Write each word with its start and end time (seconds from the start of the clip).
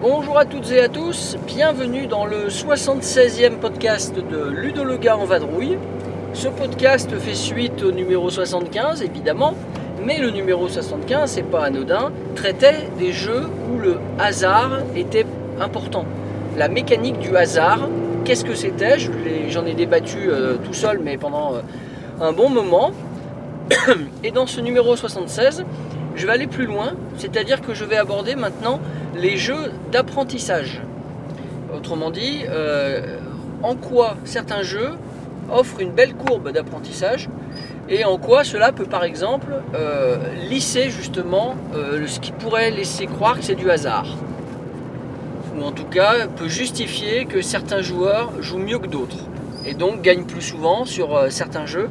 Bonjour 0.00 0.36
à 0.36 0.44
toutes 0.44 0.70
et 0.72 0.80
à 0.80 0.88
tous, 0.88 1.36
bienvenue 1.46 2.08
dans 2.08 2.26
le 2.26 2.48
76e 2.48 3.58
podcast 3.60 4.16
de 4.16 4.50
Ludo 4.50 4.82
le 4.82 4.96
gars 4.96 5.16
en 5.16 5.26
vadrouille. 5.26 5.78
Ce 6.38 6.46
podcast 6.46 7.10
fait 7.18 7.34
suite 7.34 7.82
au 7.82 7.90
numéro 7.90 8.30
75 8.30 9.02
évidemment, 9.02 9.54
mais 10.06 10.18
le 10.18 10.30
numéro 10.30 10.68
75, 10.68 11.28
c'est 11.28 11.42
pas 11.42 11.64
anodin, 11.64 12.12
traitait 12.36 12.88
des 12.96 13.10
jeux 13.10 13.48
où 13.68 13.76
le 13.76 13.98
hasard 14.20 14.78
était 14.94 15.26
important. 15.60 16.04
La 16.56 16.68
mécanique 16.68 17.18
du 17.18 17.36
hasard, 17.36 17.88
qu'est-ce 18.24 18.44
que 18.44 18.54
c'était? 18.54 19.00
J'en 19.48 19.66
ai, 19.66 19.74
débattu 19.74 20.30
euh, 20.30 20.54
tout 20.64 20.74
seul, 20.74 21.00
mais 21.02 21.16
pendant 21.16 21.56
euh, 21.56 21.60
un 22.20 22.30
bon 22.30 22.50
moment. 22.50 22.92
Et 24.22 24.30
dans 24.30 24.46
ce 24.46 24.60
numéro 24.60 24.94
76, 24.94 25.64
je 26.14 26.24
vais 26.24 26.32
aller 26.32 26.46
plus 26.46 26.66
loin, 26.66 26.92
c'est-à-dire 27.16 27.62
que 27.62 27.74
je 27.74 27.84
vais 27.84 27.96
aborder 27.96 28.36
maintenant 28.36 28.78
les 29.16 29.36
jeux 29.36 29.72
d'apprentissage. 29.90 30.82
Autrement 31.76 32.12
dit, 32.12 32.44
euh, 32.48 33.18
en 33.64 33.74
quoi 33.74 34.16
certains 34.24 34.62
jeux 34.62 34.92
offrent 35.50 35.80
une 35.80 35.92
belle 35.92 36.14
courbe 36.14 36.50
d'apprentissage 36.50 37.28
et 37.90 38.04
en 38.04 38.18
quoi 38.18 38.44
cela 38.44 38.72
peut 38.72 38.84
par 38.84 39.04
exemple 39.04 39.48
euh, 39.74 40.16
lisser 40.48 40.90
justement 40.90 41.54
euh, 41.74 42.06
ce 42.06 42.20
qui 42.20 42.32
pourrait 42.32 42.70
laisser 42.70 43.06
croire 43.06 43.38
que 43.38 43.44
c'est 43.44 43.54
du 43.54 43.70
hasard. 43.70 44.06
Ou 45.56 45.62
en 45.62 45.72
tout 45.72 45.86
cas 45.86 46.26
peut 46.26 46.48
justifier 46.48 47.24
que 47.24 47.40
certains 47.40 47.80
joueurs 47.80 48.30
jouent 48.40 48.58
mieux 48.58 48.78
que 48.78 48.88
d'autres 48.88 49.24
et 49.64 49.74
donc 49.74 50.02
gagnent 50.02 50.26
plus 50.26 50.42
souvent 50.42 50.84
sur 50.84 51.16
euh, 51.16 51.30
certains 51.30 51.64
jeux. 51.64 51.88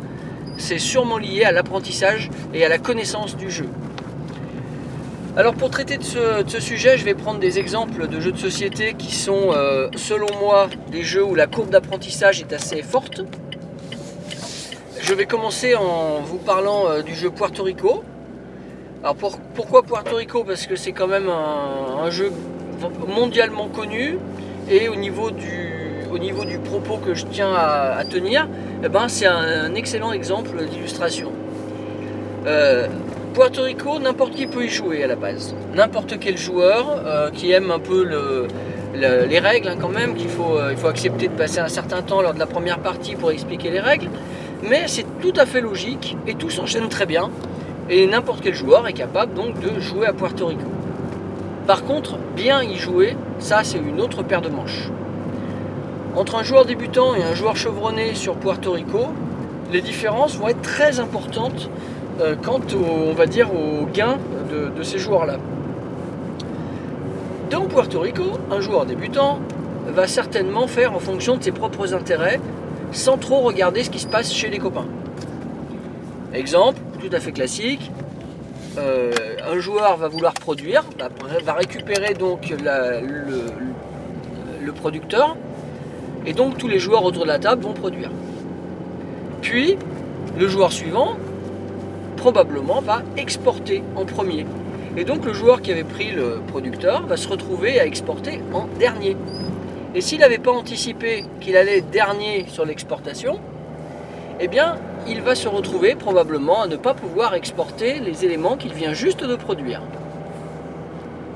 C'est 0.58 0.80
sûrement 0.80 1.18
lié 1.18 1.44
à 1.44 1.52
l'apprentissage 1.52 2.30
et 2.54 2.64
à 2.64 2.70
la 2.70 2.78
connaissance 2.78 3.36
du 3.36 3.50
jeu. 3.50 3.68
Alors 5.36 5.54
pour 5.54 5.70
traiter 5.70 5.98
de 5.98 6.04
ce, 6.04 6.60
sujet, 6.60 6.98
je 6.98 7.06
vais 7.06 7.14
prendre 7.14 7.40
des 7.40 7.60
exemples 7.60 8.08
de 8.08 8.20
jeux 8.20 8.32
de 8.32 8.40
société 8.40 8.96
qui 8.98 9.14
sont, 9.14 9.52
selon 9.96 10.26
moi, 10.42 10.68
des 10.92 11.04
jeux 11.04 11.24
où 11.24 11.36
la 11.36 11.46
courbe 11.46 11.70
d'apprentissage 11.70 12.42
est 12.42 12.54
assez 12.54 12.82
forte. 12.82 13.22
Je 15.08 15.14
vais 15.14 15.26
commencer 15.26 15.74
en 15.74 16.20
vous 16.22 16.36
parlant 16.38 16.90
euh, 16.90 17.02
du 17.02 17.16
jeu 17.16 17.30
Puerto 17.30 17.64
Rico. 17.64 18.04
Alors 19.02 19.16
pour- 19.16 19.38
pourquoi 19.56 19.82
Puerto 19.84 20.18
Rico? 20.18 20.44
Parce 20.44 20.68
que 20.68 20.76
c'est 20.76 20.92
quand 20.92 21.08
même 21.08 21.30
un, 21.30 22.10
jeu 22.10 22.30
mondialement 23.08 23.70
connu 23.70 24.18
et 24.70 24.90
au 24.90 24.96
niveau 24.96 25.32
du, 25.32 26.04
au 26.12 26.18
niveau 26.18 26.44
du 26.44 26.58
propos 26.60 26.98
que 26.98 27.14
je 27.14 27.26
tiens 27.26 27.54
à, 27.56 28.04
tenir, 28.04 28.50
eh 28.84 28.90
ben, 28.90 29.08
c'est 29.08 29.28
un, 29.28 29.74
excellent 29.76 30.12
exemple 30.12 30.58
d'illustration. 30.66 31.32
Euh, 32.46 32.88
Puerto 33.34 33.62
Rico, 33.64 34.00
n'importe 34.00 34.34
qui 34.34 34.46
peut 34.46 34.66
y 34.66 34.70
jouer 34.70 35.06
à 35.06 35.08
la 35.08 35.16
base. 35.16 35.56
N'importe 35.74 36.20
quel 36.20 36.38
joueur 36.38 37.02
euh, 37.06 37.30
qui 37.32 37.52
aime 37.54 37.72
un 37.72 37.80
peu 37.80 38.04
le- 38.04 38.48
le- 38.94 39.26
les 39.26 39.40
règles 39.40 39.70
hein, 39.70 39.78
quand 39.80 39.88
même, 40.02 40.16
qu'il 40.16 40.28
faut, 40.30 40.58
il 40.70 40.76
faut 40.76 40.88
accepter 40.88 41.30
de 41.30 41.34
passer 41.34 41.60
un 41.60 41.70
certain 41.70 42.02
temps 42.02 42.22
lors 42.22 42.34
de 42.34 42.40
la 42.40 42.46
première 42.48 42.80
partie 42.80 43.16
pour 43.16 43.32
expliquer 43.32 43.70
les 43.70 43.80
règles. 43.80 44.10
Mais 44.64 44.88
c'est 44.88 45.06
tout 45.22 45.34
à 45.36 45.46
fait 45.46 45.62
logique 45.62 46.18
et 46.26 46.34
tout 46.34 46.50
s'enchaîne 46.50 46.90
très 46.90 47.06
bien. 47.06 47.30
Et 47.90 48.06
n'importe 48.08 48.42
quel 48.42 48.54
joueur 48.54 48.88
est 48.88 48.94
capable 48.94 49.34
donc 49.34 49.60
de 49.60 49.80
jouer 49.80 50.08
à 50.08 50.14
Puerto 50.14 50.48
Rico. 50.48 50.68
Par 51.68 51.84
contre, 51.84 52.18
bien 52.36 52.64
y 52.64 52.76
jouer, 52.76 53.16
ça 53.40 53.64
c'est 53.64 53.78
une 53.78 54.02
autre 54.02 54.24
paire 54.24 54.42
de 54.42 54.50
manches. 54.50 54.90
Entre 56.16 56.36
un 56.36 56.44
joueur 56.44 56.66
débutant 56.66 57.14
et 57.16 57.24
un 57.24 57.36
joueur 57.36 57.56
chevronné 57.56 58.16
sur 58.16 58.36
Puerto 58.36 58.72
Rico, 58.72 59.08
les 59.72 59.82
différences 59.82 60.38
vont 60.38 60.48
être 60.48 60.62
très 60.62 61.00
importantes 61.00 61.70
euh, 62.22 62.36
quant 62.42 62.60
au, 62.60 63.10
on 63.10 63.14
va 63.14 63.26
dire, 63.26 63.50
au 63.54 63.86
gain 63.86 64.18
de, 64.52 64.70
de 64.76 64.84
ces 64.84 64.98
joueurs-là. 64.98 65.38
Dans 67.52 67.66
Puerto 67.66 68.00
Rico, 68.00 68.24
un 68.50 68.60
joueur 68.60 68.86
débutant 68.86 69.40
va 69.88 70.08
certainement 70.08 70.68
faire 70.68 70.94
en 70.94 71.00
fonction 71.00 71.38
de 71.38 71.44
ses 71.44 71.52
propres 71.52 71.94
intérêts 71.94 72.40
sans 72.92 73.18
trop 73.18 73.42
regarder 73.42 73.84
ce 73.84 73.90
qui 73.90 74.00
se 74.00 74.08
passe 74.08 74.34
chez 74.34 74.50
les 74.50 74.60
copains. 74.60 74.88
Exemple, 76.34 76.80
tout 77.00 77.10
à 77.12 77.20
fait 77.20 77.32
classique, 77.32 77.92
euh, 78.78 79.12
un 79.50 79.60
joueur 79.60 79.98
va 79.98 80.08
vouloir 80.08 80.34
produire, 80.34 80.84
va, 81.00 81.10
va 81.44 81.54
récupérer 81.54 82.14
donc 82.14 82.54
le 84.62 84.72
producteur, 84.72 85.36
et 86.26 86.34
donc 86.34 86.58
tous 86.58 86.68
les 86.68 86.80
joueurs 86.80 87.04
autour 87.04 87.24
de 87.24 87.30
la 87.30 87.40
table 87.40 87.64
vont 87.64 87.74
produire. 87.74 88.12
Puis, 89.42 89.78
le 90.38 90.48
joueur 90.48 90.72
suivant 90.72 91.16
probablement 92.18 92.82
va 92.82 93.02
exporter 93.16 93.84
en 93.96 94.06
premier. 94.06 94.46
Et 94.98 95.04
donc 95.04 95.26
le 95.26 95.34
joueur 95.34 95.62
qui 95.62 95.72
avait 95.72 95.84
pris 95.84 96.12
le 96.12 96.42
producteur 96.48 97.06
va 97.06 97.18
se 97.18 97.28
retrouver 97.28 97.80
à 97.80 97.86
exporter 97.86 98.42
en 98.54 98.68
dernier. 98.80 99.16
Et 99.98 100.02
s'il 100.02 100.20
n'avait 100.20 100.38
pas 100.38 100.52
anticipé 100.52 101.26
qu'il 101.42 101.58
allait 101.58 101.82
dernier 101.82 102.46
sur 102.50 102.66
l'exportation, 102.66 103.40
eh 104.40 104.48
bien 104.48 104.76
il 105.08 105.24
va 105.24 105.34
se 105.34 105.48
retrouver 105.48 105.96
probablement 105.96 106.62
à 106.62 106.68
ne 106.68 106.76
pas 106.76 106.94
pouvoir 106.94 107.34
exporter 107.34 108.00
les 108.00 108.24
éléments 108.24 108.58
qu'il 108.58 108.74
vient 108.74 108.94
juste 108.94 109.24
de 109.24 109.36
produire. 109.36 109.82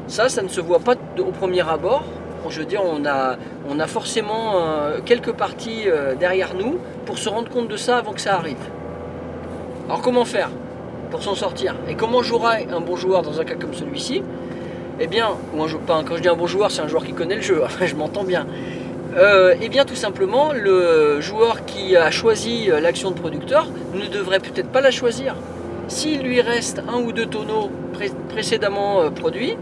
Ça, 0.05 0.29
ça 0.29 0.43
ne 0.43 0.47
se 0.47 0.61
voit 0.61 0.77
pas 0.77 0.93
au 1.17 1.31
premier 1.31 1.67
abord. 1.67 2.03
Je 2.49 2.59
veux 2.59 2.65
dire, 2.67 2.83
on 2.85 3.03
a, 3.03 3.37
on 3.67 3.79
a 3.79 3.87
forcément 3.87 4.57
euh, 4.57 4.99
quelques 5.03 5.31
parties 5.31 5.85
euh, 5.87 6.13
derrière 6.13 6.53
nous 6.53 6.77
pour 7.07 7.17
se 7.17 7.29
rendre 7.29 7.49
compte 7.49 7.67
de 7.67 7.77
ça 7.77 7.97
avant 7.97 8.13
que 8.13 8.21
ça 8.21 8.35
arrive. 8.35 8.63
Alors 9.87 10.03
comment 10.03 10.25
faire 10.25 10.51
pour 11.09 11.23
s'en 11.23 11.33
sortir? 11.33 11.75
Et 11.89 11.95
comment 11.95 12.21
jouera 12.21 12.57
un 12.71 12.79
bon 12.79 12.95
joueur 12.95 13.23
dans 13.23 13.41
un 13.41 13.43
cas 13.43 13.55
comme 13.55 13.73
celui-ci? 13.73 14.21
Eh 14.99 15.07
bien, 15.07 15.29
ou 15.55 15.63
un 15.63 15.67
pas 15.85 16.03
quand 16.07 16.15
je 16.17 16.21
dis 16.21 16.27
un 16.27 16.35
bon 16.35 16.47
joueur, 16.47 16.69
c'est 16.71 16.81
un 16.81 16.87
joueur 16.87 17.03
qui 17.03 17.13
connaît 17.13 17.35
le 17.35 17.41
jeu, 17.41 17.61
je 17.85 17.95
m'entends 17.95 18.23
bien. 18.23 18.45
Euh, 19.17 19.55
eh 19.61 19.67
bien, 19.69 19.83
tout 19.83 19.95
simplement, 19.95 20.53
le 20.53 21.19
joueur 21.21 21.65
qui 21.65 21.97
a 21.97 22.11
choisi 22.11 22.69
euh, 22.71 22.79
l'action 22.79 23.11
de 23.11 23.15
producteur 23.19 23.67
ne 23.93 24.07
devrait 24.07 24.39
peut-être 24.39 24.69
pas 24.69 24.79
la 24.81 24.91
choisir. 24.91 25.35
S'il 25.87 26.21
lui 26.21 26.39
reste 26.39 26.81
un 26.87 26.99
ou 27.01 27.11
deux 27.11 27.25
tonneaux 27.25 27.69
pré- 27.93 28.11
précédemment 28.29 29.01
euh, 29.01 29.09
produits, 29.09 29.57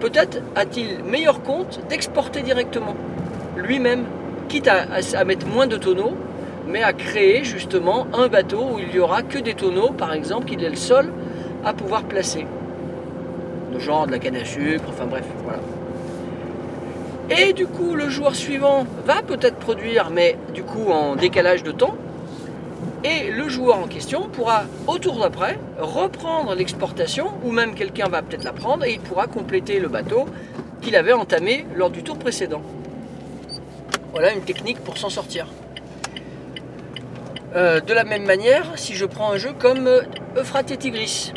peut-être 0.00 0.40
a-t-il 0.56 1.04
meilleur 1.04 1.42
compte 1.42 1.80
d'exporter 1.88 2.42
directement 2.42 2.96
lui-même, 3.56 4.04
quitte 4.48 4.66
à, 4.66 4.86
à- 4.92 5.18
à 5.20 5.24
mettre 5.24 5.46
moins 5.46 5.68
de 5.68 5.76
tonneaux, 5.76 6.14
mais 6.66 6.82
à 6.82 6.92
créer 6.92 7.44
justement 7.44 8.06
un 8.12 8.26
bateau 8.28 8.62
où 8.74 8.78
il 8.80 8.88
n'y 8.88 8.98
aura 8.98 9.22
que 9.22 9.38
des 9.38 9.54
tonneaux, 9.54 9.90
par 9.90 10.12
exemple, 10.14 10.46
qu'il 10.46 10.64
est 10.64 10.70
le 10.70 10.76
seul 10.76 11.10
à 11.64 11.74
pouvoir 11.74 12.02
placer. 12.04 12.46
Genre 13.78 14.06
de 14.06 14.12
la 14.12 14.18
canne 14.18 14.36
à 14.36 14.44
sucre, 14.44 14.84
enfin 14.88 15.06
bref, 15.06 15.24
voilà. 15.42 15.60
Et 17.30 17.52
du 17.52 17.66
coup, 17.66 17.94
le 17.94 18.08
joueur 18.08 18.34
suivant 18.34 18.86
va 19.04 19.22
peut-être 19.22 19.56
produire, 19.56 20.10
mais 20.10 20.36
du 20.54 20.62
coup 20.62 20.90
en 20.90 21.16
décalage 21.16 21.62
de 21.62 21.72
temps. 21.72 21.96
Et 23.02 23.30
le 23.30 23.48
joueur 23.48 23.78
en 23.78 23.86
question 23.86 24.28
pourra, 24.28 24.64
au 24.86 24.98
tour 24.98 25.20
d'après, 25.20 25.58
reprendre 25.78 26.54
l'exportation, 26.54 27.32
ou 27.44 27.50
même 27.50 27.74
quelqu'un 27.74 28.08
va 28.08 28.22
peut-être 28.22 28.44
la 28.44 28.52
prendre, 28.52 28.84
et 28.84 28.92
il 28.92 29.00
pourra 29.00 29.26
compléter 29.26 29.78
le 29.78 29.88
bateau 29.88 30.26
qu'il 30.80 30.96
avait 30.96 31.12
entamé 31.12 31.66
lors 31.76 31.90
du 31.90 32.02
tour 32.02 32.18
précédent. 32.18 32.62
Voilà 34.12 34.32
une 34.32 34.42
technique 34.42 34.78
pour 34.80 34.96
s'en 34.96 35.10
sortir. 35.10 35.46
Euh, 37.56 37.80
de 37.80 37.92
la 37.92 38.04
même 38.04 38.24
manière, 38.24 38.72
si 38.76 38.94
je 38.94 39.04
prends 39.04 39.32
un 39.32 39.36
jeu 39.36 39.52
comme 39.58 39.86
euh, 39.86 40.02
Euphrates 40.36 40.70
et 40.70 40.76
Tigris, 40.76 41.32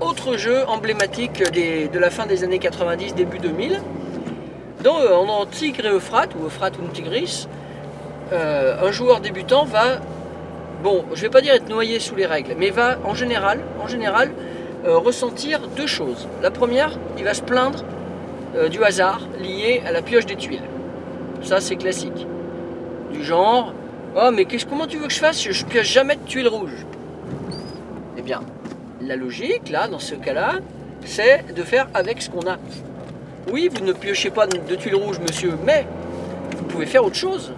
autre 0.00 0.36
jeu 0.36 0.64
emblématique 0.66 1.42
des- 1.52 1.88
de 1.88 1.98
la 1.98 2.10
fin 2.10 2.26
des 2.26 2.44
années 2.44 2.58
90, 2.58 3.14
début 3.14 3.38
2000, 3.38 3.80
dans, 4.82 4.98
euh, 4.98 5.14
en 5.14 5.46
Tigre 5.46 5.86
et 5.86 5.90
Euphrate, 5.90 6.30
ou 6.38 6.46
Euphrate 6.46 6.74
ou 6.78 6.86
Tigris, 6.88 7.46
euh, 8.32 8.76
un 8.82 8.90
joueur 8.92 9.20
débutant 9.20 9.64
va, 9.64 10.00
bon, 10.82 11.04
je 11.14 11.22
vais 11.22 11.28
pas 11.28 11.40
dire 11.40 11.54
être 11.54 11.68
noyé 11.68 11.98
sous 12.00 12.14
les 12.14 12.26
règles, 12.26 12.54
mais 12.56 12.70
va 12.70 12.98
en 13.04 13.14
général, 13.14 13.60
en 13.82 13.86
général 13.88 14.30
euh, 14.86 14.96
ressentir 14.96 15.60
deux 15.76 15.86
choses. 15.86 16.26
La 16.42 16.50
première, 16.50 16.98
il 17.18 17.24
va 17.24 17.34
se 17.34 17.42
plaindre 17.42 17.84
du 18.68 18.82
hasard 18.82 19.20
lié 19.38 19.80
à 19.86 19.92
la 19.92 20.02
pioche 20.02 20.26
des 20.26 20.34
tuiles. 20.34 20.62
Ça, 21.42 21.60
c'est 21.60 21.76
classique. 21.76 22.26
Du 23.12 23.22
genre, 23.22 23.72
oh 24.16 24.30
mais 24.32 24.44
qu'est-ce, 24.44 24.66
comment 24.66 24.88
tu 24.88 24.96
veux 24.96 25.06
que 25.06 25.12
je 25.12 25.20
fasse? 25.20 25.40
Je 25.40 25.64
pioche 25.64 25.86
jamais 25.86 26.16
de 26.16 26.22
tuiles 26.26 26.48
rouges. 26.48 26.84
La 29.10 29.16
logique, 29.16 29.70
là, 29.70 29.88
dans 29.88 29.98
ce 29.98 30.14
cas-là, 30.14 30.60
c'est 31.04 31.52
de 31.52 31.64
faire 31.64 31.88
avec 31.94 32.22
ce 32.22 32.30
qu'on 32.30 32.48
a. 32.48 32.58
Oui, 33.50 33.68
vous 33.68 33.84
ne 33.84 33.92
piochez 33.92 34.30
pas 34.30 34.46
de 34.46 34.76
tuiles 34.76 34.94
rouges, 34.94 35.18
monsieur, 35.18 35.58
mais 35.64 35.84
vous 36.56 36.62
pouvez 36.62 36.86
faire 36.86 37.04
autre 37.04 37.16
chose. 37.16 37.52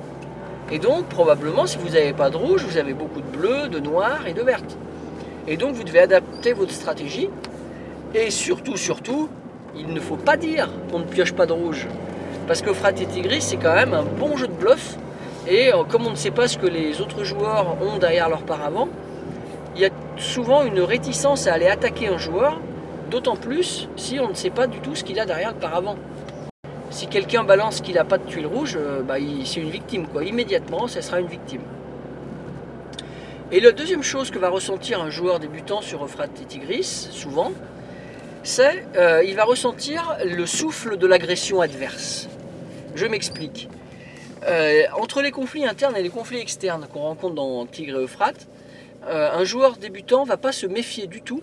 Et 0.70 0.78
donc, 0.78 1.04
probablement, 1.08 1.66
si 1.66 1.76
vous 1.76 1.90
n'avez 1.90 2.14
pas 2.14 2.30
de 2.30 2.38
rouge, 2.38 2.64
vous 2.64 2.78
avez 2.78 2.94
beaucoup 2.94 3.20
de 3.20 3.36
bleu, 3.36 3.68
de 3.68 3.80
noir 3.80 4.26
et 4.26 4.32
de 4.32 4.40
verte. 4.40 4.78
Et 5.46 5.58
donc 5.58 5.74
vous 5.74 5.84
devez 5.84 5.98
adapter 5.98 6.54
votre 6.54 6.72
stratégie. 6.72 7.28
Et 8.14 8.30
surtout, 8.30 8.78
surtout, 8.78 9.28
il 9.76 9.88
ne 9.92 10.00
faut 10.00 10.16
pas 10.16 10.38
dire 10.38 10.70
qu'on 10.90 11.00
ne 11.00 11.04
pioche 11.04 11.34
pas 11.34 11.44
de 11.44 11.52
rouge. 11.52 11.86
Parce 12.46 12.62
que 12.62 12.72
Frat 12.72 12.92
et 12.92 13.04
Tigris, 13.04 13.42
c'est 13.42 13.58
quand 13.58 13.74
même 13.74 13.92
un 13.92 14.04
bon 14.04 14.38
jeu 14.38 14.46
de 14.46 14.54
bluff. 14.54 14.96
Et 15.46 15.70
euh, 15.74 15.84
comme 15.84 16.06
on 16.06 16.12
ne 16.12 16.16
sait 16.16 16.30
pas 16.30 16.48
ce 16.48 16.56
que 16.56 16.66
les 16.66 17.02
autres 17.02 17.24
joueurs 17.24 17.76
ont 17.82 17.98
derrière 17.98 18.30
leur 18.30 18.40
paravent, 18.40 18.88
souvent 20.16 20.64
une 20.64 20.80
réticence 20.80 21.46
à 21.46 21.54
aller 21.54 21.68
attaquer 21.68 22.08
un 22.08 22.18
joueur, 22.18 22.60
d'autant 23.10 23.36
plus 23.36 23.88
si 23.96 24.20
on 24.20 24.28
ne 24.28 24.34
sait 24.34 24.50
pas 24.50 24.66
du 24.66 24.80
tout 24.80 24.94
ce 24.94 25.04
qu'il 25.04 25.18
a 25.20 25.26
derrière 25.26 25.52
le 25.52 25.58
paravent. 25.58 25.96
Si 26.90 27.06
quelqu'un 27.06 27.42
balance 27.42 27.80
qu'il 27.80 27.94
n'a 27.94 28.04
pas 28.04 28.18
de 28.18 28.24
tuile 28.24 28.46
rouge, 28.46 28.76
euh, 28.76 29.02
bah, 29.02 29.14
c'est 29.44 29.60
une 29.60 29.70
victime. 29.70 30.06
Quoi. 30.06 30.24
Immédiatement, 30.24 30.88
ce 30.88 31.00
sera 31.00 31.20
une 31.20 31.26
victime. 31.26 31.62
Et 33.50 33.60
la 33.60 33.72
deuxième 33.72 34.02
chose 34.02 34.30
que 34.30 34.38
va 34.38 34.48
ressentir 34.48 35.02
un 35.02 35.10
joueur 35.10 35.38
débutant 35.38 35.80
sur 35.80 36.08
Frat 36.08 36.26
et 36.40 36.44
Tigris, 36.46 36.84
souvent, 36.84 37.52
c'est 38.42 38.86
euh, 38.96 39.22
il 39.24 39.36
va 39.36 39.44
ressentir 39.44 40.16
le 40.24 40.46
souffle 40.46 40.96
de 40.96 41.06
l'agression 41.06 41.60
adverse. 41.60 42.28
Je 42.94 43.06
m'explique. 43.06 43.68
Euh, 44.46 44.82
entre 44.98 45.22
les 45.22 45.30
conflits 45.30 45.64
internes 45.64 45.96
et 45.96 46.02
les 46.02 46.08
conflits 46.08 46.40
externes 46.40 46.86
qu'on 46.92 47.00
rencontre 47.00 47.34
dans 47.34 47.64
Tigre 47.66 47.98
et 47.98 48.02
Euphrate, 48.02 48.48
euh, 49.06 49.30
un 49.32 49.44
joueur 49.44 49.76
débutant 49.76 50.24
va 50.24 50.36
pas 50.36 50.52
se 50.52 50.66
méfier 50.66 51.06
du 51.06 51.22
tout, 51.22 51.42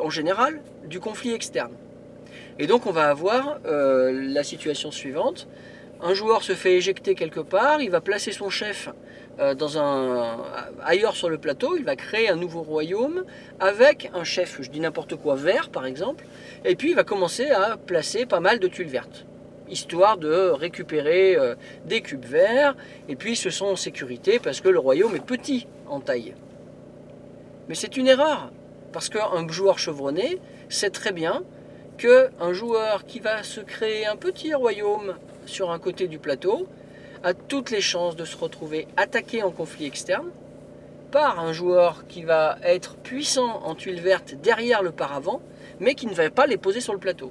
en 0.00 0.10
général, 0.10 0.60
du 0.86 1.00
conflit 1.00 1.32
externe. 1.32 1.72
Et 2.58 2.66
donc 2.66 2.86
on 2.86 2.90
va 2.90 3.08
avoir 3.08 3.58
euh, 3.66 4.12
la 4.12 4.44
situation 4.44 4.90
suivante. 4.90 5.48
Un 6.02 6.14
joueur 6.14 6.42
se 6.42 6.52
fait 6.52 6.74
éjecter 6.74 7.14
quelque 7.14 7.40
part, 7.40 7.80
il 7.80 7.90
va 7.90 8.00
placer 8.00 8.32
son 8.32 8.50
chef 8.50 8.88
euh, 9.38 9.54
dans 9.54 9.78
un, 9.78 10.38
ailleurs 10.82 11.14
sur 11.14 11.30
le 11.30 11.38
plateau, 11.38 11.76
il 11.76 11.84
va 11.84 11.96
créer 11.96 12.28
un 12.28 12.36
nouveau 12.36 12.62
royaume 12.62 13.24
avec 13.60 14.10
un 14.14 14.24
chef, 14.24 14.58
je 14.60 14.70
dis 14.70 14.80
n'importe 14.80 15.16
quoi, 15.16 15.36
vert 15.36 15.70
par 15.70 15.86
exemple, 15.86 16.24
et 16.64 16.74
puis 16.74 16.90
il 16.90 16.96
va 16.96 17.04
commencer 17.04 17.50
à 17.50 17.76
placer 17.76 18.26
pas 18.26 18.40
mal 18.40 18.58
de 18.58 18.68
tuiles 18.68 18.88
vertes, 18.88 19.26
histoire 19.68 20.16
de 20.16 20.50
récupérer 20.50 21.36
des 21.84 22.00
cubes 22.00 22.24
verts, 22.24 22.76
et 23.08 23.16
puis 23.16 23.32
ils 23.32 23.36
se 23.36 23.50
sont 23.50 23.66
en 23.66 23.76
sécurité 23.76 24.38
parce 24.38 24.60
que 24.60 24.68
le 24.68 24.78
royaume 24.78 25.14
est 25.16 25.24
petit 25.24 25.66
en 25.86 26.00
taille. 26.00 26.34
Mais 27.70 27.76
c'est 27.76 27.96
une 27.96 28.08
erreur, 28.08 28.50
parce 28.92 29.08
qu'un 29.08 29.46
joueur 29.46 29.78
chevronné 29.78 30.40
sait 30.68 30.90
très 30.90 31.12
bien 31.12 31.44
qu'un 31.98 32.52
joueur 32.52 33.06
qui 33.06 33.20
va 33.20 33.44
se 33.44 33.60
créer 33.60 34.06
un 34.06 34.16
petit 34.16 34.52
royaume 34.54 35.14
sur 35.46 35.70
un 35.70 35.78
côté 35.78 36.08
du 36.08 36.18
plateau 36.18 36.66
a 37.22 37.32
toutes 37.32 37.70
les 37.70 37.80
chances 37.80 38.16
de 38.16 38.24
se 38.24 38.36
retrouver 38.36 38.88
attaqué 38.96 39.44
en 39.44 39.52
conflit 39.52 39.86
externe 39.86 40.30
par 41.12 41.38
un 41.38 41.52
joueur 41.52 42.08
qui 42.08 42.24
va 42.24 42.58
être 42.64 42.96
puissant 42.96 43.62
en 43.64 43.76
tuiles 43.76 44.00
vertes 44.00 44.34
derrière 44.42 44.82
le 44.82 44.90
paravent, 44.90 45.40
mais 45.78 45.94
qui 45.94 46.08
ne 46.08 46.14
va 46.14 46.28
pas 46.28 46.48
les 46.48 46.56
poser 46.56 46.80
sur 46.80 46.92
le 46.92 46.98
plateau. 46.98 47.30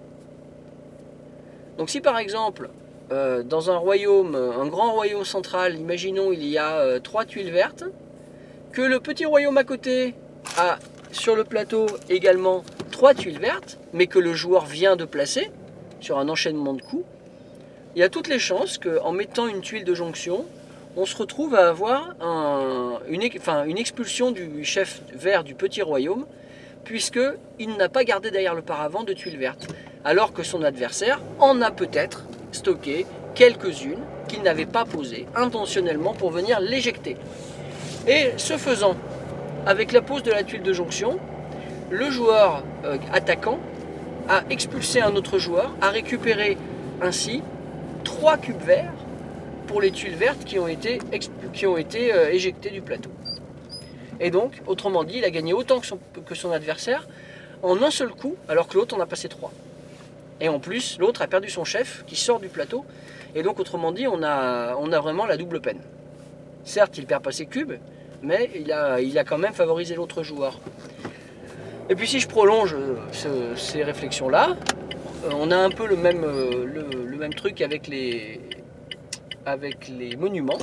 Donc 1.78 1.90
si 1.90 2.00
par 2.00 2.18
exemple, 2.18 2.70
euh, 3.12 3.44
dans 3.44 3.72
un 3.72 3.78
royaume, 3.78 4.36
un 4.36 4.68
grand 4.68 4.94
royaume 4.94 5.26
central, 5.26 5.76
imaginons 5.76 6.32
il 6.32 6.46
y 6.46 6.58
a 6.58 6.78
euh, 6.78 7.02
trois 7.02 7.26
tuiles 7.26 7.52
vertes, 7.52 7.84
que 8.72 8.82
le 8.82 9.02
petit 9.02 9.26
royaume 9.26 9.58
à 9.58 9.66
côté 9.66 10.16
a 10.58 10.80
sur 11.12 11.36
le 11.36 11.44
plateau 11.44 11.88
également 12.10 12.64
trois 12.92 13.14
tuiles 13.14 13.40
vertes, 13.40 13.78
mais 13.94 14.08
que 14.08 14.20
le 14.20 14.34
joueur 14.34 14.66
vient 14.66 14.96
de 14.96 15.06
placer 15.06 15.52
sur 16.00 16.20
un 16.20 16.30
enchaînement 16.30 16.74
de 16.74 16.82
coups, 16.82 17.06
il 17.96 18.00
y 18.00 18.04
a 18.04 18.10
toutes 18.10 18.28
les 18.28 18.40
chances 18.40 18.78
qu'en 18.78 19.12
mettant 19.12 19.48
une 19.48 19.62
tuile 19.62 19.84
de 19.84 19.94
jonction, 19.94 20.46
on 20.96 21.06
se 21.06 21.16
retrouve 21.16 21.56
à 21.56 21.70
avoir 21.70 22.16
un- 22.22 23.00
une, 23.10 23.78
expulsion 23.78 24.32
du 24.32 24.64
chef 24.64 25.02
vert 25.14 25.44
du 25.44 25.56
petit 25.56 25.82
royaume, 25.82 26.26
puisqu'il 26.84 27.78
n'a 27.78 27.90
pas 27.90 28.04
gardé 28.04 28.32
derrière 28.32 28.56
le 28.56 28.62
paravent 28.62 29.04
de 29.04 29.14
tuiles 29.14 29.38
vertes, 29.38 29.68
alors 30.06 30.34
que 30.34 30.44
son 30.44 30.64
adversaire 30.64 31.20
en 31.40 31.62
a 31.62 31.72
peut-être 31.72 32.26
stocké 32.52 33.06
quelques-unes 33.36 34.04
qu'il 34.28 34.44
n'avait 34.44 34.66
pas 34.66 34.86
posées 34.86 35.26
intentionnellement 35.36 36.14
pour 36.14 36.32
venir 36.32 36.60
l'éjecter. 36.60 37.18
Et 38.08 38.32
ce 38.38 38.58
faisant, 38.58 38.96
avec 39.66 39.92
la 39.92 40.02
pose 40.02 40.24
de 40.24 40.32
la 40.32 40.44
tuile 40.44 40.64
de 40.64 40.74
jonction, 40.74 41.20
le 41.90 42.10
joueur 42.10 42.64
euh, 42.86 42.98
attaquant 43.14 43.60
a 44.28 44.44
expulsé 44.50 45.02
un 45.02 45.16
autre 45.16 45.40
joueur, 45.40 45.72
a 45.82 45.90
récupéré 45.90 46.58
ainsi 47.02 47.42
trois 48.04 48.38
cubes 48.38 48.62
verts 48.62 48.94
pour 49.68 49.82
les 49.82 49.92
tuiles 49.92 50.16
vertes 50.16 50.44
qui 50.46 50.60
ont 50.60 50.68
été, 50.68 51.00
qui 51.54 51.66
euh, 51.66 52.30
éjectées 52.32 52.70
du 52.70 52.82
plateau. 52.82 53.12
Et 54.20 54.32
donc, 54.32 54.62
autrement 54.68 55.04
dit, 55.04 55.16
il 55.18 55.26
a 55.26 55.30
gagné 55.30 55.54
autant 55.54 55.80
que 55.80 55.86
son, 55.86 56.00
que 56.26 56.36
son 56.36 56.52
adversaire 56.52 57.08
en 57.64 57.82
un 57.82 57.92
seul 57.92 58.10
coup, 58.10 58.36
alors 58.48 58.68
que 58.68 58.76
l'autre 58.76 58.96
en 58.96 59.00
a 59.00 59.06
passé 59.06 59.30
trois. 59.30 59.52
Et 60.42 60.50
en 60.50 60.60
plus, 60.60 60.98
l'autre 61.00 61.22
a 61.22 61.28
perdu 61.28 61.50
son 61.50 61.66
chef 61.66 62.04
qui 62.06 62.16
sort 62.16 62.40
du 62.40 62.48
plateau. 62.48 62.86
Et 63.36 63.44
donc, 63.44 63.60
autrement 63.60 63.92
dit, 63.92 64.08
on 64.08 64.24
a, 64.24 64.76
on 64.78 64.92
a 64.92 65.00
vraiment 65.00 65.26
la 65.26 65.38
double 65.38 65.62
peine. 65.62 65.80
Certes, 66.64 66.98
il 66.98 67.06
perd 67.06 67.24
pas 67.24 67.32
ses 67.32 67.46
cubes, 67.46 67.74
mais 68.22 68.50
il 68.56 68.72
a, 68.72 69.00
il 69.02 69.18
a 69.18 69.24
quand 69.24 69.38
même 69.38 69.54
favorisé 69.54 69.96
l'autre 69.96 70.24
joueur. 70.24 70.60
Et 71.90 71.96
puis 71.96 72.08
si 72.08 72.20
je 72.20 72.28
prolonge 72.28 72.74
euh, 72.76 72.96
ce- 73.12 73.56
ces 73.56 73.84
réflexions-là, 73.84 74.56
euh, 75.26 75.30
on 75.36 75.52
a 75.52 75.58
un 75.58 75.70
peu 75.70 75.88
le 75.88 75.96
même, 75.96 76.24
euh, 76.24 76.66
le, 76.66 77.18
même 77.18 77.34
truc 77.34 77.62
avec 77.62 77.88
les, 77.88 78.40
avec 79.46 79.90
les 79.90 80.16
monuments, 80.16 80.58